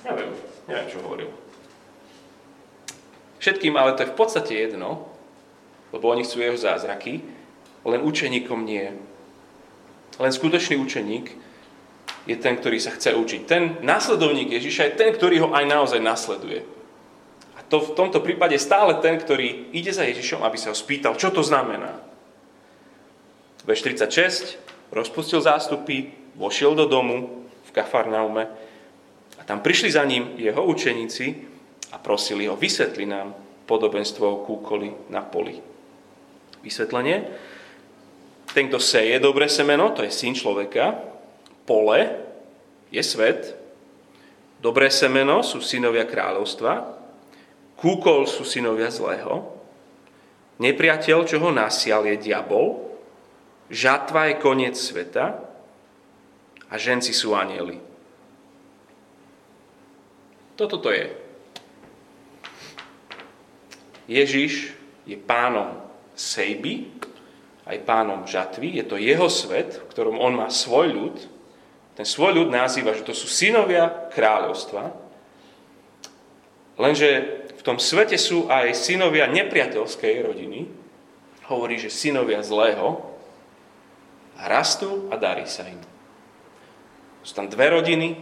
neviem, 0.07 0.31
neviem, 0.71 0.89
čo 0.89 1.03
hovoril. 1.03 1.29
Všetkým, 3.43 3.75
ale 3.75 3.99
to 3.99 4.07
je 4.07 4.13
v 4.15 4.19
podstate 4.19 4.53
jedno, 4.55 5.11
lebo 5.91 6.07
oni 6.07 6.23
chcú 6.23 6.39
jeho 6.39 6.55
zázraky, 6.55 7.27
len 7.83 8.01
učeníkom 8.07 8.63
nie. 8.63 8.95
Len 10.23 10.33
skutočný 10.33 10.79
učeník 10.79 11.35
je 12.31 12.37
ten, 12.39 12.55
ktorý 12.55 12.79
sa 12.79 12.95
chce 12.95 13.19
učiť. 13.19 13.41
Ten 13.51 13.83
následovník 13.83 14.55
Ježiša 14.55 14.95
je 14.95 14.99
ten, 15.03 15.11
ktorý 15.11 15.43
ho 15.43 15.49
aj 15.51 15.67
naozaj 15.67 15.99
nasleduje. 15.99 16.63
To 17.73 17.81
v 17.81 17.97
tomto 17.97 18.21
prípade 18.21 18.53
stále 18.61 19.01
ten, 19.01 19.17
ktorý 19.17 19.73
ide 19.73 19.97
za 19.97 20.05
Ježišom, 20.05 20.45
aby 20.45 20.61
sa 20.61 20.69
ho 20.69 20.77
spýtal, 20.77 21.17
čo 21.17 21.33
to 21.33 21.41
znamená. 21.41 22.05
Veš 23.65 23.81
36, 23.89 24.93
rozpustil 24.93 25.41
zástupy, 25.41 26.13
vošiel 26.37 26.77
do 26.77 26.85
domu 26.85 27.49
v 27.65 27.71
Kafarnaume 27.73 28.45
a 29.41 29.43
tam 29.49 29.65
prišli 29.65 29.89
za 29.89 30.05
ním 30.05 30.37
jeho 30.37 30.61
učeníci 30.69 31.49
a 31.91 31.97
prosili 31.97 32.45
ho, 32.45 32.61
vysvetli 32.61 33.09
nám 33.09 33.33
podobenstvo 33.65 34.21
o 34.29 34.43
kúkoli 34.45 34.93
na 35.09 35.25
poli. 35.25 35.57
Vysvetlenie. 36.61 37.25
Ten, 38.53 38.69
kto 38.69 38.77
seje 38.77 39.17
dobré 39.17 39.49
semeno, 39.49 39.97
to 39.97 40.05
je 40.05 40.13
syn 40.13 40.37
človeka, 40.37 41.01
pole 41.65 42.21
je 42.93 43.01
svet, 43.01 43.57
dobré 44.61 44.93
semeno 44.93 45.41
sú 45.41 45.65
synovia 45.65 46.05
kráľovstva, 46.05 47.02
kúkol 47.83 48.31
sú 48.31 48.47
synovia 48.47 48.95
zlého, 48.95 49.51
nepriateľ, 50.63 51.19
čo 51.27 51.43
ho 51.43 51.51
nasial, 51.51 52.07
je 52.07 52.15
diabol, 52.15 52.79
žatva 53.67 54.31
je 54.31 54.35
koniec 54.39 54.79
sveta. 54.79 55.51
A 56.73 56.81
ženci 56.81 57.13
sú 57.13 57.37
anieli. 57.37 57.77
Toto 60.57 60.81
to 60.81 60.89
je. 60.89 61.13
Ježiš 64.09 64.73
je 65.05 65.21
pánom 65.21 65.85
sejby, 66.17 66.89
aj 67.69 67.77
pánom 67.85 68.25
žatvy, 68.25 68.81
je 68.81 68.85
to 68.89 68.97
jeho 68.97 69.29
svet, 69.29 69.85
v 69.85 69.91
ktorom 69.93 70.17
on 70.17 70.33
má 70.33 70.49
svoj 70.49 70.97
ľud, 70.97 71.17
ten 71.93 72.09
svoj 72.09 72.41
ľud 72.41 72.49
nazýva, 72.49 72.97
že 72.97 73.05
to 73.05 73.13
sú 73.13 73.29
synovia 73.29 74.09
kráľovstva, 74.11 74.97
lenže 76.81 77.42
v 77.63 77.67
tom 77.71 77.79
svete 77.79 78.19
sú 78.19 78.51
aj 78.51 78.75
synovia 78.75 79.31
nepriateľskej 79.31 80.27
rodiny, 80.27 80.67
hovorí, 81.47 81.79
že 81.79 81.95
synovia 81.95 82.43
zlého, 82.43 82.99
rastú 84.35 85.07
a 85.15 85.15
darí 85.15 85.47
sa 85.47 85.71
im. 85.71 85.79
Sú 87.23 87.39
tam 87.39 87.47
dve 87.47 87.71
rodiny, 87.71 88.19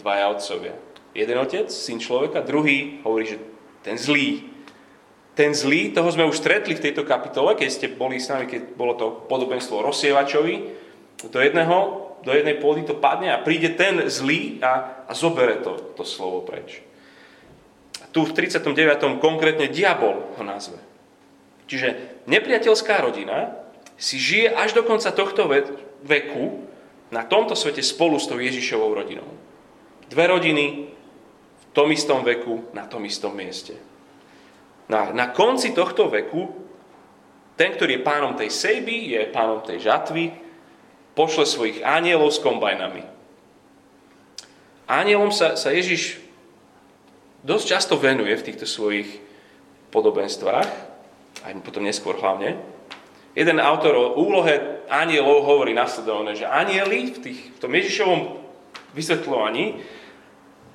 dvaja 0.00 0.32
otcovia. 0.32 0.72
Jeden 1.12 1.36
otec, 1.36 1.68
syn 1.68 2.00
človeka, 2.00 2.40
druhý 2.40 3.04
hovorí, 3.04 3.28
že 3.28 3.36
ten 3.84 4.00
zlý. 4.00 4.48
Ten 5.36 5.52
zlý, 5.52 5.92
toho 5.92 6.08
sme 6.08 6.24
už 6.24 6.40
stretli 6.40 6.72
v 6.72 6.88
tejto 6.88 7.04
kapitole, 7.04 7.60
keď 7.60 7.68
ste 7.68 7.92
boli 7.92 8.16
s 8.16 8.32
nami, 8.32 8.48
keď 8.48 8.72
bolo 8.72 8.96
to 8.96 9.28
podobenstvo 9.28 9.84
rozsievačovi. 9.84 10.54
Do 11.28 11.40
jedného 11.44 12.08
do 12.22 12.32
jednej 12.34 12.58
pôdy 12.58 12.82
to 12.82 12.98
padne 12.98 13.30
a 13.30 13.42
príde 13.42 13.78
ten 13.78 14.10
zlý 14.10 14.58
a, 14.58 15.04
a 15.06 15.12
zobere 15.14 15.62
to, 15.62 15.94
to 15.94 16.02
slovo 16.02 16.42
preč. 16.42 16.82
Tu 18.12 18.20
v 18.24 18.32
39. 18.32 19.20
konkrétne 19.20 19.68
diabol 19.68 20.32
ho 20.36 20.42
nazve. 20.42 20.80
Čiže 21.68 22.24
nepriateľská 22.24 23.04
rodina 23.04 23.52
si 24.00 24.16
žije 24.16 24.56
až 24.56 24.72
do 24.72 24.82
konca 24.86 25.12
tohto 25.12 25.44
veku 26.06 26.64
na 27.12 27.24
tomto 27.28 27.52
svete 27.52 27.84
spolu 27.84 28.16
s 28.16 28.28
tou 28.28 28.40
Ježišovou 28.40 28.96
rodinou. 28.96 29.28
Dve 30.08 30.24
rodiny 30.24 30.88
v 31.60 31.64
tom 31.76 31.92
istom 31.92 32.24
veku, 32.24 32.72
na 32.72 32.88
tom 32.88 33.04
istom 33.04 33.36
mieste. 33.36 33.76
Na, 34.88 35.12
na 35.12 35.28
konci 35.28 35.76
tohto 35.76 36.08
veku 36.08 36.68
ten, 37.58 37.74
ktorý 37.74 37.98
je 37.98 38.06
pánom 38.06 38.32
tej 38.38 38.54
sejby, 38.54 39.18
je 39.18 39.34
pánom 39.34 39.58
tej 39.58 39.82
žatvy, 39.82 40.30
pošle 41.18 41.42
svojich 41.42 41.82
anielov 41.82 42.30
s 42.30 42.38
kombajnami. 42.38 43.02
Anielom 44.86 45.34
sa, 45.34 45.58
sa 45.58 45.74
Ježiš 45.74 46.22
dosť 47.42 47.64
často 47.66 47.94
venuje 47.98 48.34
v 48.34 48.46
týchto 48.46 48.66
svojich 48.66 49.08
podobenstvách, 49.94 50.68
aj 51.46 51.52
potom 51.62 51.86
neskôr 51.86 52.18
hlavne. 52.18 52.58
Jeden 53.38 53.62
autor 53.62 53.94
o 53.94 54.06
úlohe 54.18 54.82
anielov 54.90 55.46
hovorí 55.46 55.70
nasledovne, 55.70 56.34
že 56.34 56.48
anieli 56.48 57.14
v, 57.14 57.18
tých, 57.22 57.40
v 57.54 57.58
tom 57.62 57.70
Ježišovom 57.70 58.20
vysvetľovaní, 58.98 59.64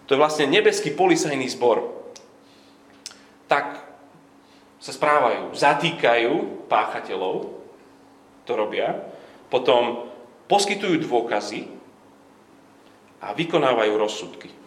to 0.08 0.16
je 0.16 0.22
vlastne 0.22 0.48
nebeský 0.48 0.96
policajný 0.96 1.48
zbor. 1.52 1.84
Tak 3.52 3.84
sa 4.80 4.92
správajú, 4.92 5.56
zatýkajú 5.56 6.68
páchateľov, 6.68 7.56
to 8.44 8.52
robia, 8.56 9.00
potom 9.48 10.12
poskytujú 10.52 11.08
dôkazy 11.08 11.72
a 13.24 13.32
vykonávajú 13.32 13.94
rozsudky. 13.96 14.63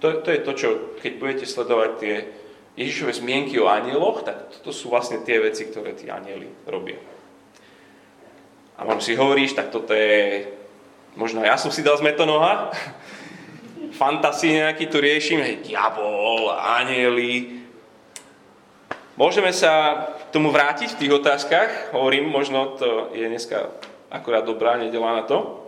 To, 0.00 0.20
to 0.20 0.28
je 0.28 0.40
to, 0.44 0.52
čo 0.52 0.68
keď 1.00 1.12
budete 1.16 1.46
sledovať 1.48 1.90
tie 1.96 2.14
Ježišové 2.76 3.12
zmienky 3.16 3.56
o 3.56 3.72
anieloch, 3.72 4.20
tak 4.20 4.52
to 4.60 4.68
sú 4.68 4.92
vlastne 4.92 5.24
tie 5.24 5.40
veci, 5.40 5.64
ktoré 5.64 5.96
tí 5.96 6.12
anieli 6.12 6.44
robia. 6.68 7.00
A 8.76 8.84
možno 8.84 9.00
si 9.00 9.16
hovoríš, 9.16 9.56
tak 9.56 9.72
toto 9.72 9.96
je, 9.96 10.44
možno 11.16 11.40
ja 11.40 11.56
som 11.56 11.72
si 11.72 11.80
dal 11.80 11.96
z 11.96 12.04
metonoha, 12.04 12.68
fantasy 14.00 14.60
nejaký 14.60 14.92
tu 14.92 15.00
riešim, 15.00 15.40
hej, 15.40 15.64
diabol, 15.64 16.52
anieli. 16.52 17.64
Môžeme 19.16 19.48
sa 19.56 20.04
k 20.28 20.36
tomu 20.36 20.52
vrátiť 20.52 20.92
v 20.92 21.00
tých 21.00 21.12
otázkach, 21.16 21.96
hovorím, 21.96 22.28
možno 22.28 22.76
to 22.76 23.08
je 23.16 23.24
dneska 23.24 23.72
akurát 24.12 24.44
dobrá 24.44 24.76
nedela 24.76 25.16
na 25.16 25.24
to. 25.24 25.64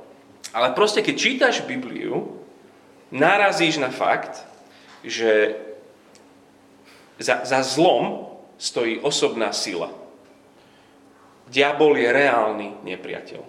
Ale 0.53 0.77
proste, 0.77 1.01
keď 1.01 1.15
čítaš 1.17 1.65
Bibliu, 1.65 2.38
narazíš 3.11 3.81
na 3.81 3.89
fakt, 3.89 4.45
že 5.05 5.57
za, 7.19 7.43
za 7.45 7.61
zlom 7.63 8.29
stojí 8.59 8.99
osobná 9.01 9.55
sila. 9.55 9.91
Diabol 11.49 11.97
je 11.97 12.09
reálny 12.13 12.69
nepriateľ. 12.85 13.43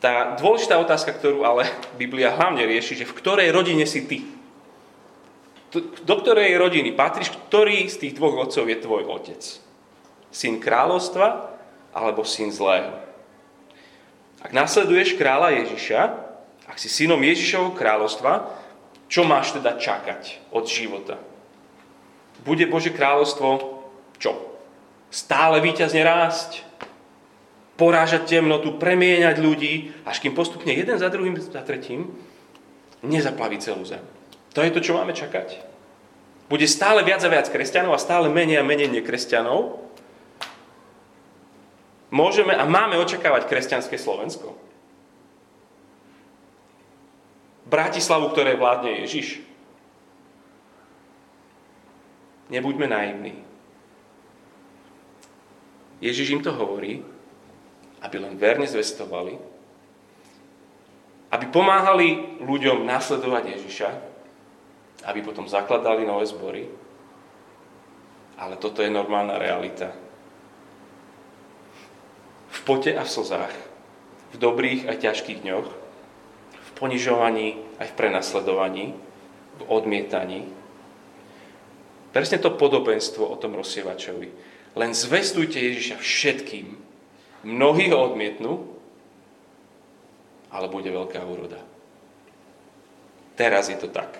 Tá 0.00 0.32
dôležitá 0.40 0.80
otázka, 0.80 1.12
ktorú 1.12 1.44
ale 1.44 1.68
Biblia 2.00 2.32
hlavne 2.32 2.64
rieši, 2.64 3.04
že 3.04 3.08
v 3.08 3.16
ktorej 3.20 3.52
rodine 3.52 3.84
si 3.84 4.08
ty? 4.08 4.24
Do 6.02 6.14
ktorej 6.18 6.56
rodiny 6.56 6.96
patríš? 6.96 7.30
Ktorý 7.30 7.86
z 7.86 8.08
tých 8.08 8.16
dvoch 8.16 8.48
otcov 8.48 8.64
je 8.64 8.80
tvoj 8.80 9.06
otec? 9.06 9.42
Syn 10.32 10.58
kráľovstva 10.58 11.52
alebo 11.92 12.24
syn 12.24 12.48
zlého? 12.48 12.96
Ak 14.40 14.56
nasleduješ 14.56 15.20
kráľa 15.20 15.62
Ježiša, 15.62 16.29
ak 16.70 16.78
si 16.78 16.86
synom 16.86 17.18
Ježišovho 17.18 17.74
kráľovstva, 17.74 18.46
čo 19.10 19.26
máš 19.26 19.58
teda 19.58 19.74
čakať 19.74 20.54
od 20.54 20.70
života? 20.70 21.18
Bude 22.46 22.70
Bože 22.70 22.94
kráľovstvo 22.94 23.82
čo? 24.22 24.38
Stále 25.10 25.58
víťazne 25.58 26.06
rásť, 26.06 26.62
porážať 27.74 28.38
temnotu, 28.38 28.78
premieňať 28.78 29.36
ľudí, 29.42 29.90
až 30.06 30.22
kým 30.22 30.38
postupne 30.38 30.70
jeden 30.70 30.94
za 30.94 31.10
druhým, 31.10 31.34
za 31.42 31.66
tretím 31.66 32.14
nezaplaví 33.02 33.58
celú 33.58 33.82
zem. 33.82 34.04
To 34.54 34.62
je 34.62 34.70
to, 34.70 34.84
čo 34.84 34.94
máme 34.94 35.10
čakať. 35.16 35.66
Bude 36.46 36.66
stále 36.70 37.02
viac 37.02 37.22
a 37.26 37.30
viac 37.32 37.46
kresťanov 37.48 37.96
a 37.96 38.02
stále 38.02 38.28
menej 38.30 38.60
a 38.60 38.66
menej 38.66 38.90
nekresťanov. 38.90 39.80
Môžeme 42.10 42.54
a 42.54 42.66
máme 42.66 42.98
očakávať 42.98 43.46
kresťanské 43.46 43.94
Slovensko. 43.96 44.69
Bratislavu, 47.70 48.34
ktoré 48.34 48.58
vládne 48.58 49.06
Ježiš. 49.06 49.38
Nebuďme 52.50 52.90
naivní. 52.90 53.46
Ježiš 56.02 56.34
im 56.34 56.42
to 56.42 56.50
hovorí, 56.50 57.06
aby 58.02 58.16
len 58.18 58.34
verne 58.34 58.66
zvestovali, 58.66 59.38
aby 61.30 61.46
pomáhali 61.46 62.42
ľuďom 62.42 62.82
nasledovať 62.82 63.44
Ježiša, 63.54 63.88
aby 65.06 65.20
potom 65.22 65.46
zakladali 65.46 66.02
nové 66.02 66.26
zbory. 66.26 66.66
Ale 68.40 68.58
toto 68.58 68.82
je 68.82 68.90
normálna 68.90 69.38
realita. 69.38 69.94
V 72.50 72.58
pote 72.66 72.90
a 72.98 73.06
v 73.06 73.14
slzách, 73.14 73.54
v 74.34 74.36
dobrých 74.40 74.90
a 74.90 74.98
ťažkých 74.98 75.44
dňoch, 75.44 75.79
ponižovaní, 76.80 77.60
aj 77.76 77.92
v 77.92 77.98
prenasledovaní, 78.00 78.84
v 79.60 79.62
odmietaní. 79.68 80.48
Presne 82.10 82.40
to 82.40 82.56
podobenstvo 82.56 83.22
o 83.28 83.36
tom 83.36 83.52
rozsievačovi. 83.54 84.28
Len 84.74 84.90
zvestujte 84.96 85.60
Ježiša 85.60 86.00
všetkým. 86.00 86.66
Mnohí 87.44 87.92
ho 87.92 88.10
odmietnú, 88.10 88.64
ale 90.50 90.66
bude 90.72 90.88
veľká 90.88 91.20
úroda. 91.22 91.60
Teraz 93.36 93.68
je 93.68 93.78
to 93.78 93.92
tak. 93.92 94.16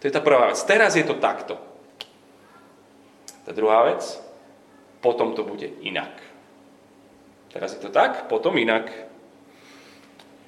To 0.00 0.02
je 0.04 0.12
tá 0.12 0.20
prvá 0.20 0.52
vec. 0.52 0.60
Teraz 0.68 0.94
je 0.94 1.04
to 1.04 1.16
takto. 1.16 1.56
Tá 3.48 3.50
druhá 3.56 3.88
vec, 3.88 4.02
potom 5.00 5.32
to 5.32 5.46
bude 5.46 5.66
inak. 5.80 6.12
Teraz 7.50 7.72
je 7.72 7.80
to 7.80 7.88
tak, 7.88 8.28
potom 8.28 8.58
inak 8.60 8.90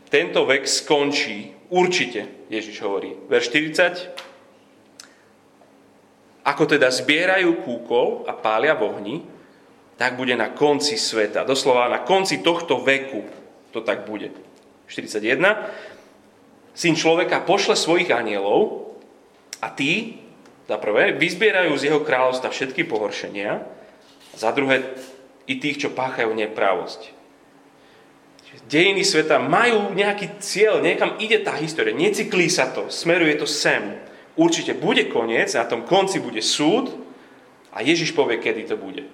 tento 0.09 0.49
vek 0.49 0.65
skončí. 0.65 1.53
Určite, 1.69 2.49
Ježiš 2.49 2.81
hovorí. 2.81 3.13
Verš 3.29 3.53
40. 3.53 6.49
Ako 6.49 6.65
teda 6.65 6.89
zbierajú 6.89 7.61
kúkol 7.61 8.25
a 8.25 8.33
pália 8.33 8.73
v 8.73 8.89
ohni, 8.89 9.17
tak 10.01 10.17
bude 10.17 10.33
na 10.33 10.49
konci 10.49 10.97
sveta. 10.97 11.45
Doslova 11.45 11.93
na 11.93 12.01
konci 12.09 12.41
tohto 12.41 12.81
veku 12.81 13.21
to 13.69 13.85
tak 13.85 14.09
bude. 14.09 14.33
41. 14.89 15.45
Syn 16.73 16.97
človeka 16.97 17.45
pošle 17.45 17.77
svojich 17.77 18.09
anielov 18.09 18.97
a 19.61 19.69
tí, 19.69 20.25
za 20.65 20.81
prvé, 20.81 21.13
vyzbierajú 21.13 21.77
z 21.77 21.93
jeho 21.93 22.01
kráľovstva 22.01 22.49
všetky 22.49 22.89
pohoršenia, 22.89 23.61
za 24.33 24.49
druhé 24.57 24.89
i 25.45 25.61
tých, 25.61 25.85
čo 25.85 25.93
páchajú 25.93 26.33
nepravosť 26.33 27.18
dejiny 28.67 29.07
sveta 29.07 29.39
majú 29.39 29.95
nejaký 29.95 30.43
cieľ, 30.43 30.83
niekam 30.83 31.21
ide 31.23 31.39
tá 31.45 31.55
história, 31.61 31.95
necyklí 31.95 32.51
sa 32.51 32.73
to, 32.73 32.91
smeruje 32.91 33.39
to 33.39 33.47
sem. 33.47 34.01
Určite 34.39 34.75
bude 34.75 35.07
koniec, 35.11 35.55
na 35.55 35.67
tom 35.67 35.87
konci 35.87 36.19
bude 36.19 36.43
súd 36.43 36.91
a 37.71 37.83
Ježiš 37.83 38.15
povie, 38.15 38.39
kedy 38.39 38.71
to 38.71 38.77
bude. 38.79 39.07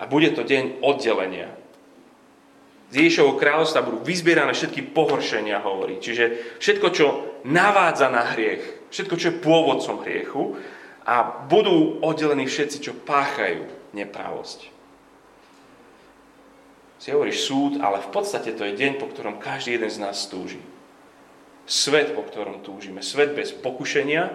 A 0.00 0.04
bude 0.08 0.32
to 0.32 0.44
deň 0.44 0.84
oddelenia. 0.84 1.50
Z 2.92 3.00
Ježišovho 3.00 3.40
kráľovstva 3.40 3.82
budú 3.82 4.04
vyzbierané 4.04 4.52
všetky 4.54 4.94
pohoršenia, 4.94 5.64
hovorí. 5.64 5.98
Čiže 5.98 6.56
všetko, 6.62 6.86
čo 6.94 7.06
navádza 7.48 8.12
na 8.12 8.22
hriech, 8.36 8.92
všetko, 8.92 9.14
čo 9.18 9.26
je 9.32 9.40
pôvodcom 9.40 9.96
hriechu 10.04 10.42
a 11.08 11.44
budú 11.48 11.98
oddelení 12.04 12.44
všetci, 12.46 12.76
čo 12.84 12.92
páchajú 12.92 13.66
nepravosť 13.96 14.73
si 17.04 17.12
hovoríš 17.12 17.44
súd, 17.44 17.84
ale 17.84 18.00
v 18.00 18.08
podstate 18.08 18.56
to 18.56 18.64
je 18.64 18.80
deň, 18.80 18.96
po 18.96 19.12
ktorom 19.12 19.36
každý 19.36 19.76
jeden 19.76 19.92
z 19.92 20.00
nás 20.00 20.24
túži. 20.24 20.56
Svet, 21.68 22.16
po 22.16 22.24
ktorom 22.24 22.64
túžime. 22.64 23.04
Svet 23.04 23.36
bez 23.36 23.52
pokušenia, 23.52 24.32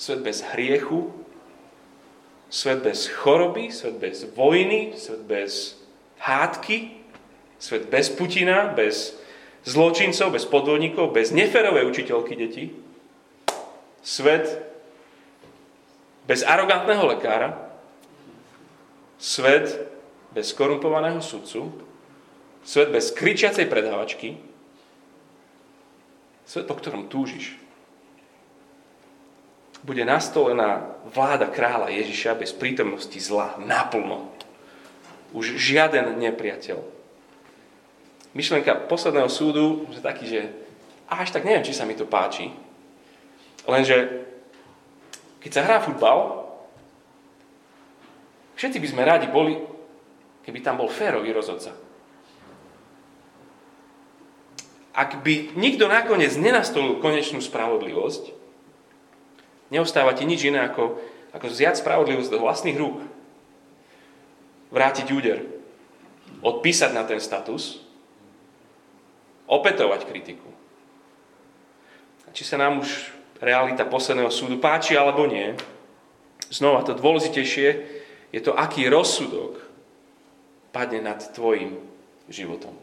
svet 0.00 0.24
bez 0.24 0.40
hriechu, 0.56 1.12
svet 2.48 2.80
bez 2.80 3.12
choroby, 3.12 3.68
svet 3.68 4.00
bez 4.00 4.24
vojny, 4.32 4.96
svet 4.96 5.20
bez 5.28 5.76
hádky, 6.16 6.96
svet 7.60 7.92
bez 7.92 8.08
Putina, 8.08 8.72
bez 8.72 9.12
zločincov, 9.68 10.32
bez 10.32 10.48
podvodníkov, 10.48 11.12
bez 11.12 11.28
neferovej 11.28 11.84
učiteľky 11.92 12.40
detí. 12.40 12.72
Svet 14.00 14.48
bez 16.24 16.40
arogantného 16.40 17.04
lekára. 17.04 17.68
Svet 19.20 19.92
bez 20.34 20.50
korumpovaného 20.52 21.22
sudcu, 21.22 21.70
svet 22.66 22.90
bez 22.90 23.14
kričiacej 23.14 23.70
predávačky, 23.70 24.34
svet, 26.44 26.66
po 26.66 26.74
ktorom 26.74 27.06
túžiš. 27.06 27.56
bude 29.84 30.00
nastolená 30.00 30.96
vláda 31.12 31.44
kráľa 31.44 31.92
Ježiša 31.92 32.40
bez 32.40 32.56
prítomnosti 32.56 33.20
zla 33.20 33.60
naplno. 33.60 34.32
Už 35.36 35.60
žiaden 35.60 36.16
nepriateľ. 36.16 36.80
Myšlenka 38.32 38.88
posledného 38.88 39.28
súdu 39.28 39.84
je 39.92 40.00
taký, 40.00 40.24
že 40.24 40.40
až 41.04 41.36
tak 41.36 41.44
neviem, 41.44 41.62
či 41.62 41.76
sa 41.76 41.84
mi 41.84 41.92
to 41.92 42.08
páči. 42.08 42.48
Lenže 43.68 44.24
keď 45.44 45.50
sa 45.52 45.64
hrá 45.68 45.76
futbal, 45.84 46.48
všetci 48.56 48.80
by 48.80 48.88
sme 48.88 49.02
radi 49.04 49.28
boli, 49.28 49.60
keby 50.44 50.60
tam 50.60 50.76
bol 50.78 50.92
férový 50.92 51.32
rozhodca. 51.32 51.72
Ak 54.94 55.26
by 55.26 55.58
nikto 55.58 55.90
nakoniec 55.90 56.30
nenastolil 56.38 57.02
konečnú 57.02 57.42
spravodlivosť, 57.42 58.30
neostáva 59.74 60.14
ti 60.14 60.22
nič 60.22 60.46
iné 60.46 60.62
ako, 60.62 61.02
ako 61.34 61.46
zjať 61.50 61.82
spravodlivosť 61.82 62.30
do 62.30 62.38
vlastných 62.38 62.78
rúk. 62.78 63.02
Vrátiť 64.70 65.10
úder. 65.10 65.42
Odpísať 66.46 66.94
na 66.94 67.02
ten 67.02 67.18
status. 67.18 67.82
Opetovať 69.50 70.06
kritiku. 70.06 70.46
A 72.28 72.30
či 72.30 72.46
sa 72.46 72.54
nám 72.54 72.78
už 72.78 73.10
realita 73.42 73.82
posledného 73.82 74.30
súdu 74.30 74.62
páči 74.62 74.94
alebo 74.94 75.26
nie, 75.26 75.58
znova 76.54 76.86
to 76.86 76.94
dôležitejšie 76.94 77.68
je 78.30 78.40
to, 78.42 78.54
aký 78.54 78.86
rozsudok 78.86 79.63
padne 80.74 80.98
nad 80.98 81.22
tvojim 81.30 81.78
životom. 82.26 82.74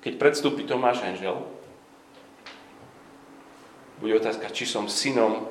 Keď 0.00 0.16
predstúpi 0.16 0.64
Tomáš 0.64 1.04
Henžel, 1.04 1.36
bude 4.00 4.16
otázka, 4.16 4.48
či 4.48 4.64
som 4.64 4.88
synom 4.88 5.44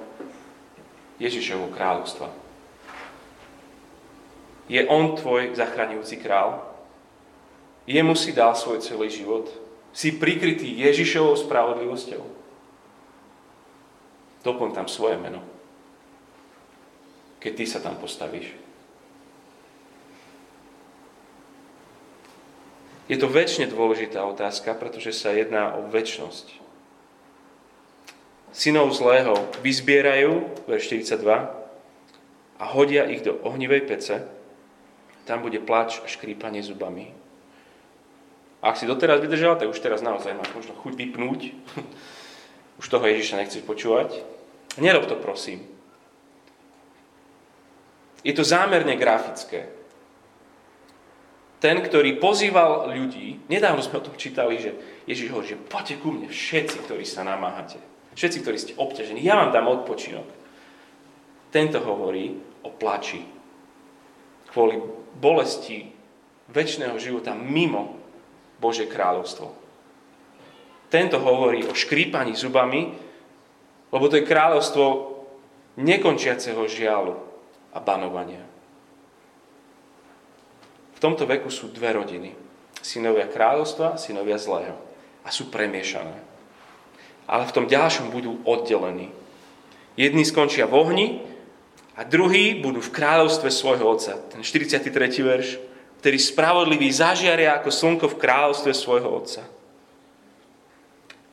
Ježišovho 1.22 1.70
kráľovstva. 1.70 2.34
Je 4.66 4.82
on 4.90 5.14
tvoj 5.14 5.54
zachraňujúci 5.54 6.18
král? 6.26 6.66
Jemu 7.86 8.18
si 8.18 8.34
dal 8.34 8.58
svoj 8.58 8.82
celý 8.82 9.14
život? 9.14 9.46
Si 9.94 10.18
prikrytý 10.18 10.74
Ježišovou 10.74 11.38
spravodlivosťou? 11.38 12.24
Doplň 14.42 14.70
tam 14.74 14.88
svoje 14.90 15.22
meno. 15.22 15.42
Keď 17.38 17.52
ty 17.54 17.66
sa 17.70 17.78
tam 17.78 18.02
postavíš. 18.02 18.65
Je 23.06 23.18
to 23.22 23.30
väčšine 23.30 23.70
dôležitá 23.70 24.26
otázka, 24.26 24.74
pretože 24.74 25.14
sa 25.14 25.30
jedná 25.30 25.78
o 25.78 25.86
väčnosť. 25.86 26.58
Synov 28.50 28.96
zlého 28.98 29.36
vyzbierajú, 29.62 30.66
verš 30.66 30.98
42, 30.98 31.66
a 32.56 32.64
hodia 32.72 33.06
ich 33.06 33.22
do 33.22 33.36
ohnivej 33.44 33.84
pece, 33.84 34.24
tam 35.28 35.44
bude 35.44 35.60
plač 35.60 36.00
a 36.02 36.08
škrípanie 36.08 36.64
zubami. 36.64 37.12
A 38.64 38.74
ak 38.74 38.80
si 38.80 38.90
doteraz 38.90 39.22
vydržal, 39.22 39.60
tak 39.60 39.70
už 39.70 39.78
teraz 39.78 40.02
naozaj 40.02 40.34
máš 40.34 40.50
možno 40.56 40.74
chuť 40.82 40.94
vypnúť. 40.98 41.42
Už 42.82 42.92
toho 42.92 43.08
Ježiša 43.08 43.40
nechceš 43.40 43.64
počúvať. 43.64 44.20
Nerob 44.84 45.08
to, 45.08 45.16
prosím. 45.16 45.64
Je 48.20 48.36
to 48.36 48.44
zámerne 48.44 48.92
grafické 49.00 49.72
ten, 51.60 51.80
ktorý 51.80 52.20
pozýval 52.20 52.92
ľudí, 52.92 53.48
nedávno 53.48 53.80
sme 53.80 54.04
o 54.04 54.06
tom 54.06 54.16
čítali, 54.20 54.60
že 54.60 54.76
Ježiš 55.08 55.28
hovorí, 55.32 55.48
že 55.56 55.62
poďte 55.62 55.96
ku 56.04 56.12
mne 56.12 56.28
všetci, 56.28 56.78
ktorí 56.86 57.08
sa 57.08 57.24
namáhate. 57.24 57.80
Všetci, 58.16 58.38
ktorí 58.44 58.58
ste 58.60 58.78
obťažení. 58.80 59.20
Ja 59.24 59.40
vám 59.40 59.52
dám 59.52 59.68
odpočinok. 59.68 60.28
Tento 61.52 61.80
hovorí 61.84 62.36
o 62.64 62.70
plači. 62.72 63.24
Kvôli 64.52 64.80
bolesti 65.20 65.92
väčšného 66.52 66.96
života 67.00 67.36
mimo 67.36 68.00
Bože 68.60 68.88
kráľovstvo. 68.88 69.52
Tento 70.88 71.18
hovorí 71.20 71.68
o 71.68 71.76
škrípaní 71.76 72.38
zubami, 72.40 72.88
lebo 73.92 74.06
to 74.08 74.16
je 74.20 74.28
kráľovstvo 74.28 74.86
nekončiaceho 75.76 76.64
žialu 76.72 77.20
a 77.76 77.80
banovania. 77.84 78.55
Tomto 81.06 81.30
veku 81.30 81.54
sú 81.54 81.70
dve 81.70 81.94
rodiny. 81.94 82.34
Synovia 82.82 83.30
kráľovstva, 83.30 84.02
synovia 84.02 84.42
zlého. 84.42 84.74
A 85.22 85.30
sú 85.30 85.54
premiešané. 85.54 86.18
Ale 87.30 87.46
v 87.46 87.54
tom 87.54 87.70
ďalšom 87.70 88.10
budú 88.10 88.42
oddelení. 88.42 89.14
Jedni 89.94 90.26
skončia 90.26 90.66
v 90.66 90.74
ohni 90.74 91.08
a 91.94 92.02
druhí 92.02 92.58
budú 92.58 92.82
v 92.82 92.90
kráľovstve 92.90 93.54
svojho 93.54 93.86
otca. 93.86 94.18
Ten 94.34 94.42
43. 94.42 94.82
verš, 95.22 95.62
ktorý 96.02 96.18
spravodlivý 96.18 96.90
zažiaria 96.90 97.54
ako 97.54 97.70
slnko 97.70 98.06
v 98.10 98.20
kráľovstve 98.26 98.74
svojho 98.74 99.06
otca. 99.06 99.46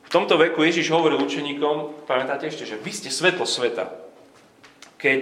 V 0.05 0.09
tomto 0.13 0.37
veku 0.37 0.61
Ježiš 0.61 0.93
hovoril 0.93 1.17
učeníkom, 1.17 2.05
pamätáte 2.05 2.45
ešte, 2.45 2.69
že 2.69 2.77
vy 2.77 2.93
ste 2.93 3.09
svetlo 3.09 3.49
sveta. 3.49 3.89
Keď, 5.01 5.19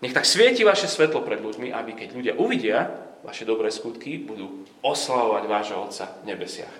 nech 0.00 0.16
tak 0.16 0.24
svieti 0.24 0.64
vaše 0.64 0.88
svetlo 0.88 1.20
pred 1.20 1.44
ľuďmi, 1.44 1.68
aby 1.68 1.92
keď 1.92 2.08
ľudia 2.16 2.34
uvidia, 2.40 3.03
vaše 3.24 3.48
dobré 3.48 3.72
skutky 3.72 4.20
budú 4.20 4.68
oslavovať 4.84 5.42
vášho 5.48 5.78
Otca 5.80 6.04
v 6.20 6.28
nebesiach. 6.28 6.76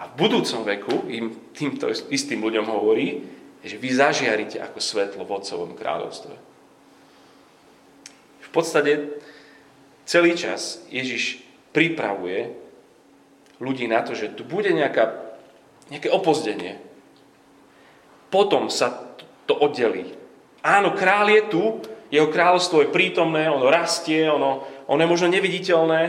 A 0.00 0.08
v 0.10 0.18
budúcom 0.18 0.64
veku 0.66 1.06
im 1.12 1.52
týmto 1.54 1.86
istým 2.10 2.42
ľuďom 2.42 2.66
hovorí, 2.66 3.22
že 3.62 3.78
vy 3.78 3.94
zažiarite 3.94 4.58
ako 4.58 4.82
svetlo 4.82 5.22
v 5.22 5.34
Otcovom 5.38 5.72
kráľovstve. 5.78 6.34
V 8.42 8.48
podstate 8.50 9.22
celý 10.08 10.34
čas 10.34 10.82
Ježiš 10.90 11.44
pripravuje 11.70 12.50
ľudí 13.62 13.86
na 13.86 14.02
to, 14.02 14.18
že 14.18 14.34
tu 14.34 14.42
bude 14.42 14.74
nejaká, 14.74 15.14
nejaké 15.86 16.10
opozdenie. 16.10 16.82
Potom 18.32 18.66
sa 18.72 19.14
to 19.46 19.54
oddelí. 19.54 20.10
Áno, 20.66 20.98
král 20.98 21.30
je 21.30 21.42
tu, 21.46 21.62
jeho 22.12 22.28
kráľovstvo 22.28 22.84
je 22.84 22.92
prítomné, 22.92 23.48
ono 23.48 23.72
rastie, 23.72 24.28
ono, 24.28 24.68
ono 24.84 25.00
je 25.00 25.08
možno 25.08 25.32
neviditeľné, 25.32 26.00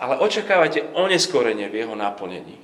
ale 0.00 0.14
očakávajte 0.24 0.96
oneskorenie 0.96 1.68
v 1.68 1.84
jeho 1.84 1.92
naplnení. 1.92 2.56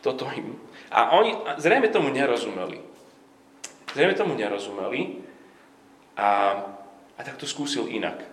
Toto 0.00 0.24
im. 0.32 0.56
A 0.88 1.12
oni 1.20 1.36
zrejme 1.60 1.92
tomu 1.92 2.08
nerozumeli. 2.08 2.80
Zrejme 3.92 4.14
tomu 4.16 4.32
nerozumeli 4.32 5.20
a, 6.16 6.30
a 7.12 7.20
tak 7.20 7.36
to 7.36 7.44
skúsil 7.44 7.92
inak. 7.92 8.24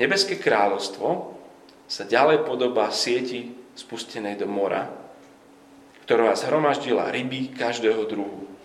Nebeské 0.00 0.40
kráľovstvo 0.40 1.36
sa 1.84 2.08
ďalej 2.08 2.48
podobá 2.48 2.88
sieti 2.88 3.52
spustenej 3.76 4.40
do 4.40 4.48
mora, 4.48 4.88
ktorá 6.08 6.32
zhromaždila 6.32 7.12
ryby 7.12 7.52
každého 7.52 8.08
druhu. 8.08 8.59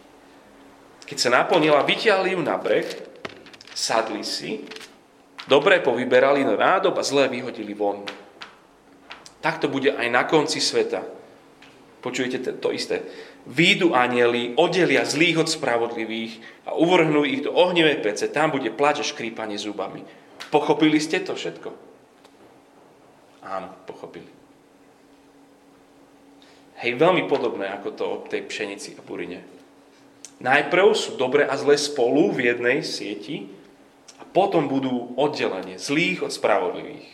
Keď 1.05 1.17
sa 1.21 1.29
naplnila, 1.29 1.85
vyťahli 1.85 2.33
ju 2.33 2.41
na 2.41 2.57
breh, 2.57 2.85
sadli 3.77 4.25
si, 4.25 4.65
dobre 5.45 5.77
povyberali 5.81 6.41
na 6.41 6.57
nádob 6.57 6.97
a 6.97 7.05
zlé 7.05 7.29
vyhodili 7.29 7.77
von. 7.77 8.01
Tak 9.45 9.61
to 9.61 9.69
bude 9.69 9.93
aj 9.93 10.07
na 10.09 10.25
konci 10.25 10.57
sveta. 10.57 11.05
Počujete 12.01 12.57
to 12.57 12.73
isté. 12.73 13.05
Výjdu 13.45 13.93
anieli, 13.93 14.57
oddelia 14.57 15.05
zlých 15.05 15.45
od 15.45 15.49
spravodlivých 15.49 16.65
a 16.65 16.73
uvrhnú 16.73 17.21
ich 17.25 17.45
do 17.45 17.53
ohnivej 17.53 18.01
pece. 18.01 18.25
Tam 18.33 18.49
bude 18.49 18.73
plač 18.73 19.01
a 19.01 19.05
škrípanie 19.05 19.57
zubami. 19.61 20.01
Pochopili 20.49 20.97
ste 20.97 21.21
to 21.21 21.37
všetko? 21.37 21.69
Áno, 23.45 23.69
pochopili. 23.85 24.29
Hej, 26.81 26.97
veľmi 26.97 27.29
podobné 27.29 27.69
ako 27.69 27.89
to 27.93 28.03
o 28.05 28.21
tej 28.25 28.49
pšenici 28.49 28.97
a 28.97 29.01
burine. 29.05 29.54
Najprv 30.43 30.91
sú 30.91 31.15
dobre 31.15 31.47
a 31.47 31.55
zlé 31.55 31.79
spolu 31.79 32.31
v 32.35 32.51
jednej 32.51 32.83
sieti 32.83 33.47
a 34.19 34.27
potom 34.27 34.67
budú 34.67 35.15
oddelenie 35.15 35.79
zlých 35.79 36.27
od 36.27 36.31
spravodlivých. 36.31 37.07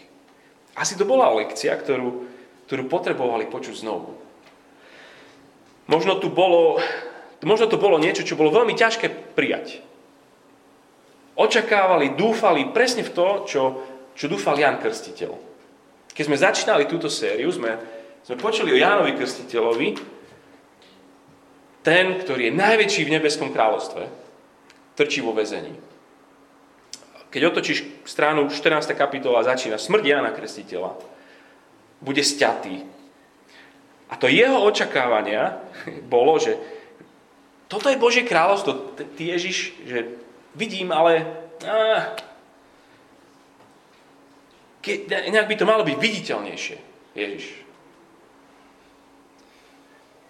Asi 0.74 0.98
to 0.98 1.06
bola 1.06 1.30
lekcia, 1.38 1.76
ktorú, 1.78 2.26
ktorú 2.66 2.84
potrebovali 2.90 3.46
počuť 3.46 3.84
znovu. 3.86 4.18
Možno, 5.92 6.18
tu 6.18 6.32
bolo, 6.32 6.80
možno 7.44 7.68
to 7.68 7.76
bolo 7.76 8.00
niečo, 8.00 8.24
čo 8.24 8.40
bolo 8.40 8.50
veľmi 8.50 8.74
ťažké 8.74 9.36
prijať. 9.36 9.84
Očakávali, 11.36 12.16
dúfali 12.16 12.72
presne 12.72 13.04
v 13.04 13.12
to, 13.12 13.28
čo, 13.46 13.62
čo 14.16 14.26
dúfal 14.32 14.56
Jan 14.56 14.80
Krstiteľ. 14.80 15.36
Keď 16.12 16.24
sme 16.28 16.38
začínali 16.40 16.88
túto 16.88 17.08
sériu, 17.08 17.52
sme, 17.52 17.76
sme 18.24 18.36
počuli 18.40 18.76
o 18.76 18.82
Jánovi 18.82 19.16
Krstiteľovi, 19.20 19.88
ten, 21.82 22.22
ktorý 22.22 22.50
je 22.50 22.58
najväčší 22.58 23.02
v 23.06 23.14
nebeskom 23.18 23.50
kráľovstve, 23.50 24.04
trčí 24.96 25.20
vo 25.22 25.34
väzení. 25.34 25.74
Keď 27.32 27.42
otočíš 27.48 28.04
stranu 28.04 28.52
14. 28.52 28.92
kapitola, 28.94 29.48
začína 29.48 29.80
smrť 29.80 30.04
Jana 30.04 30.36
Krstiteľa. 30.36 31.00
Bude 32.04 32.22
sťatý. 32.22 32.84
A 34.12 34.14
to 34.20 34.28
jeho 34.28 34.60
očakávania 34.68 35.64
bolo, 36.12 36.36
že 36.38 36.60
toto 37.72 37.88
je 37.88 37.96
Božie 37.96 38.28
kráľovstvo, 38.28 39.00
ty 39.16 39.32
Ježiš, 39.32 39.72
že 39.88 40.20
vidím, 40.52 40.92
ale 40.92 41.24
á, 41.64 42.20
ke, 44.84 45.08
nejak 45.08 45.48
by 45.48 45.56
to 45.56 45.64
malo 45.64 45.88
byť 45.88 45.96
viditeľnejšie, 45.96 46.78
Ježiš. 47.16 47.46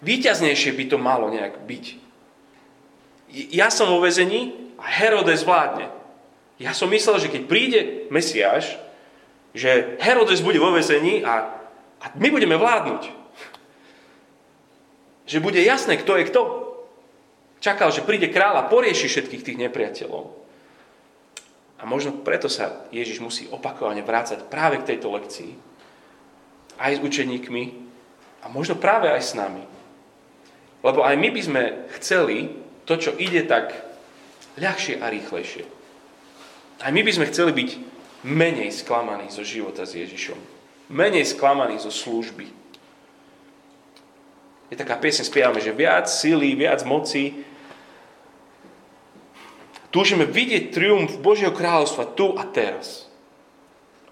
Výťaznejšie 0.02 0.74
by 0.74 0.84
to 0.90 0.98
malo 0.98 1.30
nejak 1.30 1.62
byť. 1.62 1.84
Ja 3.54 3.70
som 3.70 3.88
vo 3.88 4.02
vezení 4.02 4.74
a 4.76 4.84
Herodes 4.84 5.46
vládne. 5.46 5.88
Ja 6.58 6.74
som 6.74 6.90
myslel, 6.90 7.22
že 7.22 7.30
keď 7.30 7.42
príde 7.46 7.80
Mesiáš, 8.10 8.76
že 9.54 9.96
Herodes 10.02 10.42
bude 10.42 10.58
vo 10.58 10.74
vezení 10.74 11.22
a, 11.22 11.54
a 12.02 12.06
my 12.18 12.28
budeme 12.28 12.58
vládnuť. 12.58 13.08
Že 15.26 15.38
bude 15.38 15.62
jasné, 15.62 15.96
kto 16.02 16.18
je 16.18 16.28
kto. 16.28 16.42
Čakal, 17.62 17.94
že 17.94 18.02
príde 18.02 18.26
kráľ 18.26 18.66
a 18.66 18.68
porieši 18.68 19.06
všetkých 19.06 19.46
tých 19.46 19.60
nepriateľov. 19.62 20.34
A 21.78 21.86
možno 21.86 22.14
preto 22.26 22.50
sa 22.50 22.86
Ježiš 22.90 23.22
musí 23.22 23.46
opakovane 23.50 24.02
vrácať 24.02 24.46
práve 24.50 24.82
k 24.82 24.94
tejto 24.94 25.14
lekcii. 25.14 25.54
Aj 26.78 26.90
s 26.90 26.98
učeníkmi 26.98 27.62
a 28.42 28.50
možno 28.50 28.74
práve 28.78 29.06
aj 29.10 29.22
s 29.22 29.32
nami. 29.38 29.71
Lebo 30.82 31.06
aj 31.06 31.14
my 31.14 31.28
by 31.30 31.40
sme 31.42 31.62
chceli 31.98 32.50
to, 32.84 32.98
čo 32.98 33.14
ide 33.14 33.46
tak 33.46 33.74
ľahšie 34.58 34.98
a 34.98 35.06
rýchlejšie. 35.08 35.64
Aj 36.82 36.90
my 36.90 37.02
by 37.06 37.12
sme 37.14 37.30
chceli 37.30 37.54
byť 37.54 37.70
menej 38.26 38.74
sklamaní 38.74 39.30
zo 39.30 39.46
života 39.46 39.86
s 39.86 39.94
Ježišom. 39.94 40.38
Menej 40.90 41.30
sklamaní 41.30 41.78
zo 41.78 41.94
služby. 41.94 42.50
Je 44.68 44.76
taká 44.76 44.98
piesň, 44.98 45.28
spievame, 45.28 45.62
že 45.62 45.70
viac 45.70 46.10
síly, 46.10 46.58
viac 46.58 46.82
moci, 46.82 47.46
Túžime 49.92 50.24
vidieť 50.24 50.72
triumf 50.72 51.20
Božieho 51.20 51.52
kráľovstva 51.52 52.16
tu 52.16 52.32
a 52.32 52.48
teraz. 52.48 53.12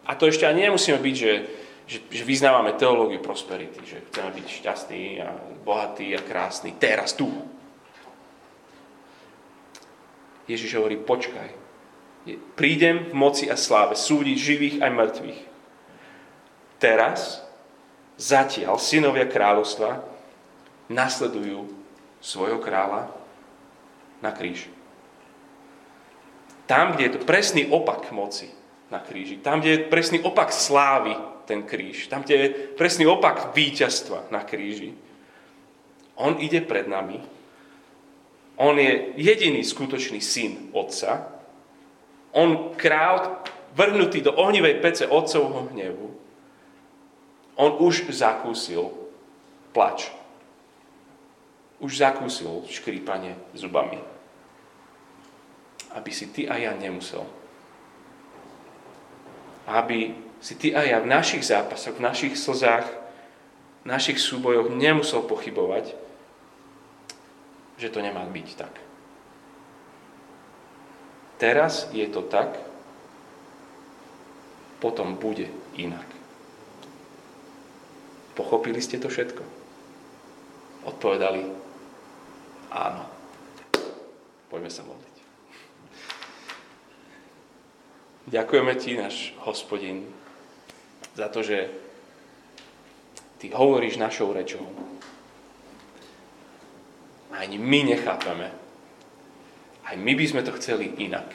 A 0.05 0.13
to 0.13 0.29
ešte 0.29 0.45
ani 0.45 0.69
nemusíme 0.69 1.01
byť, 1.01 1.15
že, 1.17 1.33
že, 1.91 1.99
že 2.07 2.23
vyznávame 2.23 2.79
teológiu 2.79 3.19
prosperity, 3.19 3.83
že 3.83 4.07
chceme 4.07 4.31
byť 4.31 4.47
šťastní 4.47 5.05
a 5.27 5.35
bohatí 5.67 6.15
a 6.15 6.23
krásni 6.23 6.71
teraz, 6.79 7.19
tu. 7.19 7.27
Ježiš 10.47 10.79
hovorí, 10.79 10.95
počkaj. 10.95 11.51
Prídem 12.55 13.11
v 13.11 13.15
moci 13.19 13.51
a 13.51 13.59
sláve 13.59 13.99
súdiť 13.99 14.37
živých 14.39 14.77
aj 14.87 14.91
mŕtvych. 14.95 15.41
Teraz, 16.79 17.43
zatiaľ, 18.15 18.79
synovia 18.79 19.27
kráľovstva 19.27 20.07
nasledujú 20.87 21.75
svojho 22.23 22.63
kráľa 22.63 23.11
na 24.23 24.31
kríž. 24.31 24.71
Tam, 26.71 26.95
kde 26.95 27.11
je 27.11 27.15
to 27.19 27.27
presný 27.27 27.67
opak 27.67 28.15
moci 28.15 28.47
na 28.95 29.03
kríži. 29.03 29.43
Tam, 29.43 29.59
kde 29.59 29.71
je 29.75 29.91
presný 29.91 30.23
opak 30.23 30.55
slávy 30.55 31.19
ten 31.45 31.63
kríž. 31.63 32.07
Tam, 32.07 32.23
kde 32.23 32.35
je 32.35 32.49
presný 32.77 33.07
opak 33.07 33.55
víťazstva 33.55 34.31
na 34.31 34.45
kríži. 34.45 34.95
On 36.17 36.37
ide 36.37 36.61
pred 36.61 36.89
nami. 36.89 37.21
On 38.61 38.77
je 38.77 39.17
jediný 39.17 39.65
skutočný 39.65 40.21
syn 40.21 40.69
Otca. 40.77 41.33
On 42.37 42.77
král 42.77 43.41
vrhnutý 43.73 44.21
do 44.21 44.37
ohnivej 44.37 44.79
pece 44.85 45.09
Otcovho 45.09 45.73
hnevu. 45.73 46.09
On 47.57 47.77
už 47.81 48.09
zakúsil 48.13 48.93
plač. 49.73 50.13
Už 51.81 51.97
zakúsil 51.97 52.69
škrípanie 52.69 53.33
zubami 53.57 54.11
aby 55.91 56.11
si 56.15 56.31
ty 56.31 56.47
a 56.47 56.55
ja 56.59 56.71
nemusel. 56.75 57.27
Aby 59.67 60.15
si 60.41 60.57
ty 60.57 60.73
a 60.73 60.81
ja 60.83 60.99
v 61.05 61.13
našich 61.13 61.45
zápasoch, 61.45 62.01
v 62.01 62.05
našich 62.05 62.35
slzách, 62.35 62.89
v 63.85 63.87
našich 63.87 64.17
súbojoch 64.17 64.73
nemusel 64.73 65.21
pochybovať, 65.25 65.93
že 67.77 67.89
to 67.93 68.01
nemá 68.01 68.25
byť 68.25 68.49
tak. 68.57 68.75
Teraz 71.41 71.89
je 71.93 72.05
to 72.09 72.21
tak, 72.21 72.61
potom 74.81 75.17
bude 75.17 75.49
inak. 75.77 76.05
Pochopili 78.37 78.81
ste 78.81 78.97
to 78.97 79.13
všetko? 79.13 79.45
Odpovedali 80.89 81.45
áno. 82.73 83.05
Poďme 84.49 84.73
sa 84.73 84.85
modliť. 84.85 85.17
Ďakujeme 88.31 88.73
Ti, 88.77 88.91
náš 88.97 89.17
hospodin, 89.45 90.09
za 91.15 91.29
to, 91.29 91.43
že 91.43 91.71
Ty 93.41 93.57
hovoríš 93.57 93.97
našou 93.97 94.37
rečou. 94.37 94.69
Ani 97.33 97.57
my 97.57 97.97
nechápeme. 97.97 98.53
Aj 99.89 99.97
my 99.97 100.13
by 100.13 100.25
sme 100.29 100.45
to 100.45 100.53
chceli 100.61 100.93
inak. 101.01 101.33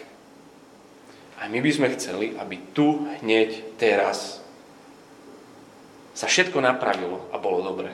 Aj 1.41 1.49
my 1.49 1.59
by 1.59 1.71
sme 1.73 1.89
chceli, 1.97 2.37
aby 2.37 2.71
tu, 2.77 3.09
hneď, 3.25 3.75
teraz 3.81 4.39
sa 6.13 6.29
všetko 6.29 6.61
napravilo 6.61 7.25
a 7.33 7.41
bolo 7.41 7.65
dobre. 7.65 7.91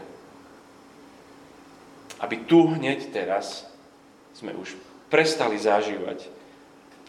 Aby 2.19 2.43
tu, 2.45 2.67
hneď, 2.67 3.15
teraz 3.15 3.65
sme 4.35 4.51
už 4.53 4.75
prestali 5.07 5.55
zažívať 5.55 6.27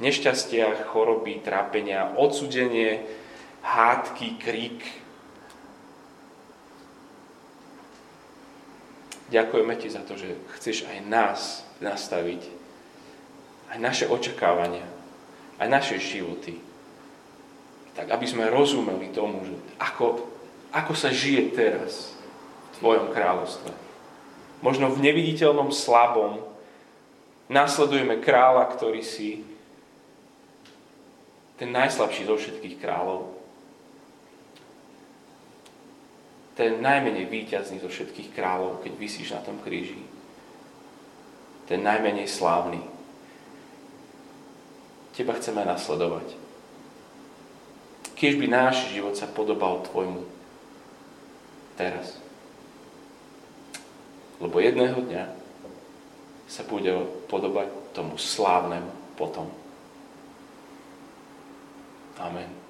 nešťastia, 0.01 0.89
choroby, 0.89 1.43
trápenia, 1.43 2.15
odsudenie, 2.17 3.05
hádky, 3.62 4.29
krík. 4.42 4.81
Ďakujeme 9.33 9.75
ti 9.81 9.88
za 9.88 10.05
to, 10.05 10.18
že 10.18 10.37
chceš 10.61 10.85
aj 10.85 10.98
nás 11.09 11.40
nastaviť, 11.81 12.42
aj 13.72 13.79
naše 13.81 14.05
očakávania, 14.05 14.85
aj 15.57 15.68
naše 15.72 15.96
životy. 15.96 16.61
Tak 17.96 18.12
aby 18.12 18.27
sme 18.29 18.53
rozumeli 18.53 19.09
tomu, 19.09 19.40
že 19.48 19.57
ako, 19.81 20.20
ako 20.68 20.92
sa 20.92 21.09
žije 21.09 21.57
teraz 21.57 22.12
v 22.77 22.85
Tvojom 22.85 23.09
kráľovstve. 23.09 23.72
Možno 24.61 24.92
v 24.92 25.01
neviditeľnom 25.01 25.72
slabom 25.72 26.44
nasledujeme 27.48 28.20
kráľa, 28.20 28.68
ktorý 28.77 29.01
si 29.01 29.44
ten 31.57 31.72
najslabší 31.72 32.29
zo 32.29 32.37
všetkých 32.37 32.77
kráľov, 32.81 33.32
ten 36.62 36.79
najmenej 36.79 37.27
výťazný 37.27 37.83
zo 37.83 37.90
všetkých 37.90 38.38
kráľov, 38.38 38.87
keď 38.87 38.94
vysíš 38.94 39.35
na 39.35 39.42
tom 39.42 39.59
kríži, 39.59 39.98
ten 41.66 41.83
najmenej 41.83 42.31
slávny. 42.31 42.79
Teba 45.11 45.35
chceme 45.35 45.66
nasledovať. 45.66 46.38
Keď 48.14 48.33
by 48.38 48.46
náš 48.46 48.94
život 48.94 49.18
sa 49.18 49.27
podobal 49.27 49.83
tvojmu 49.90 50.22
teraz. 51.75 52.22
Lebo 54.38 54.62
jedného 54.62 55.03
dňa 55.03 55.35
sa 56.46 56.62
bude 56.62 56.94
podobať 57.27 57.75
tomu 57.90 58.14
slávnemu 58.14 59.18
potom. 59.18 59.51
Amen. 62.22 62.62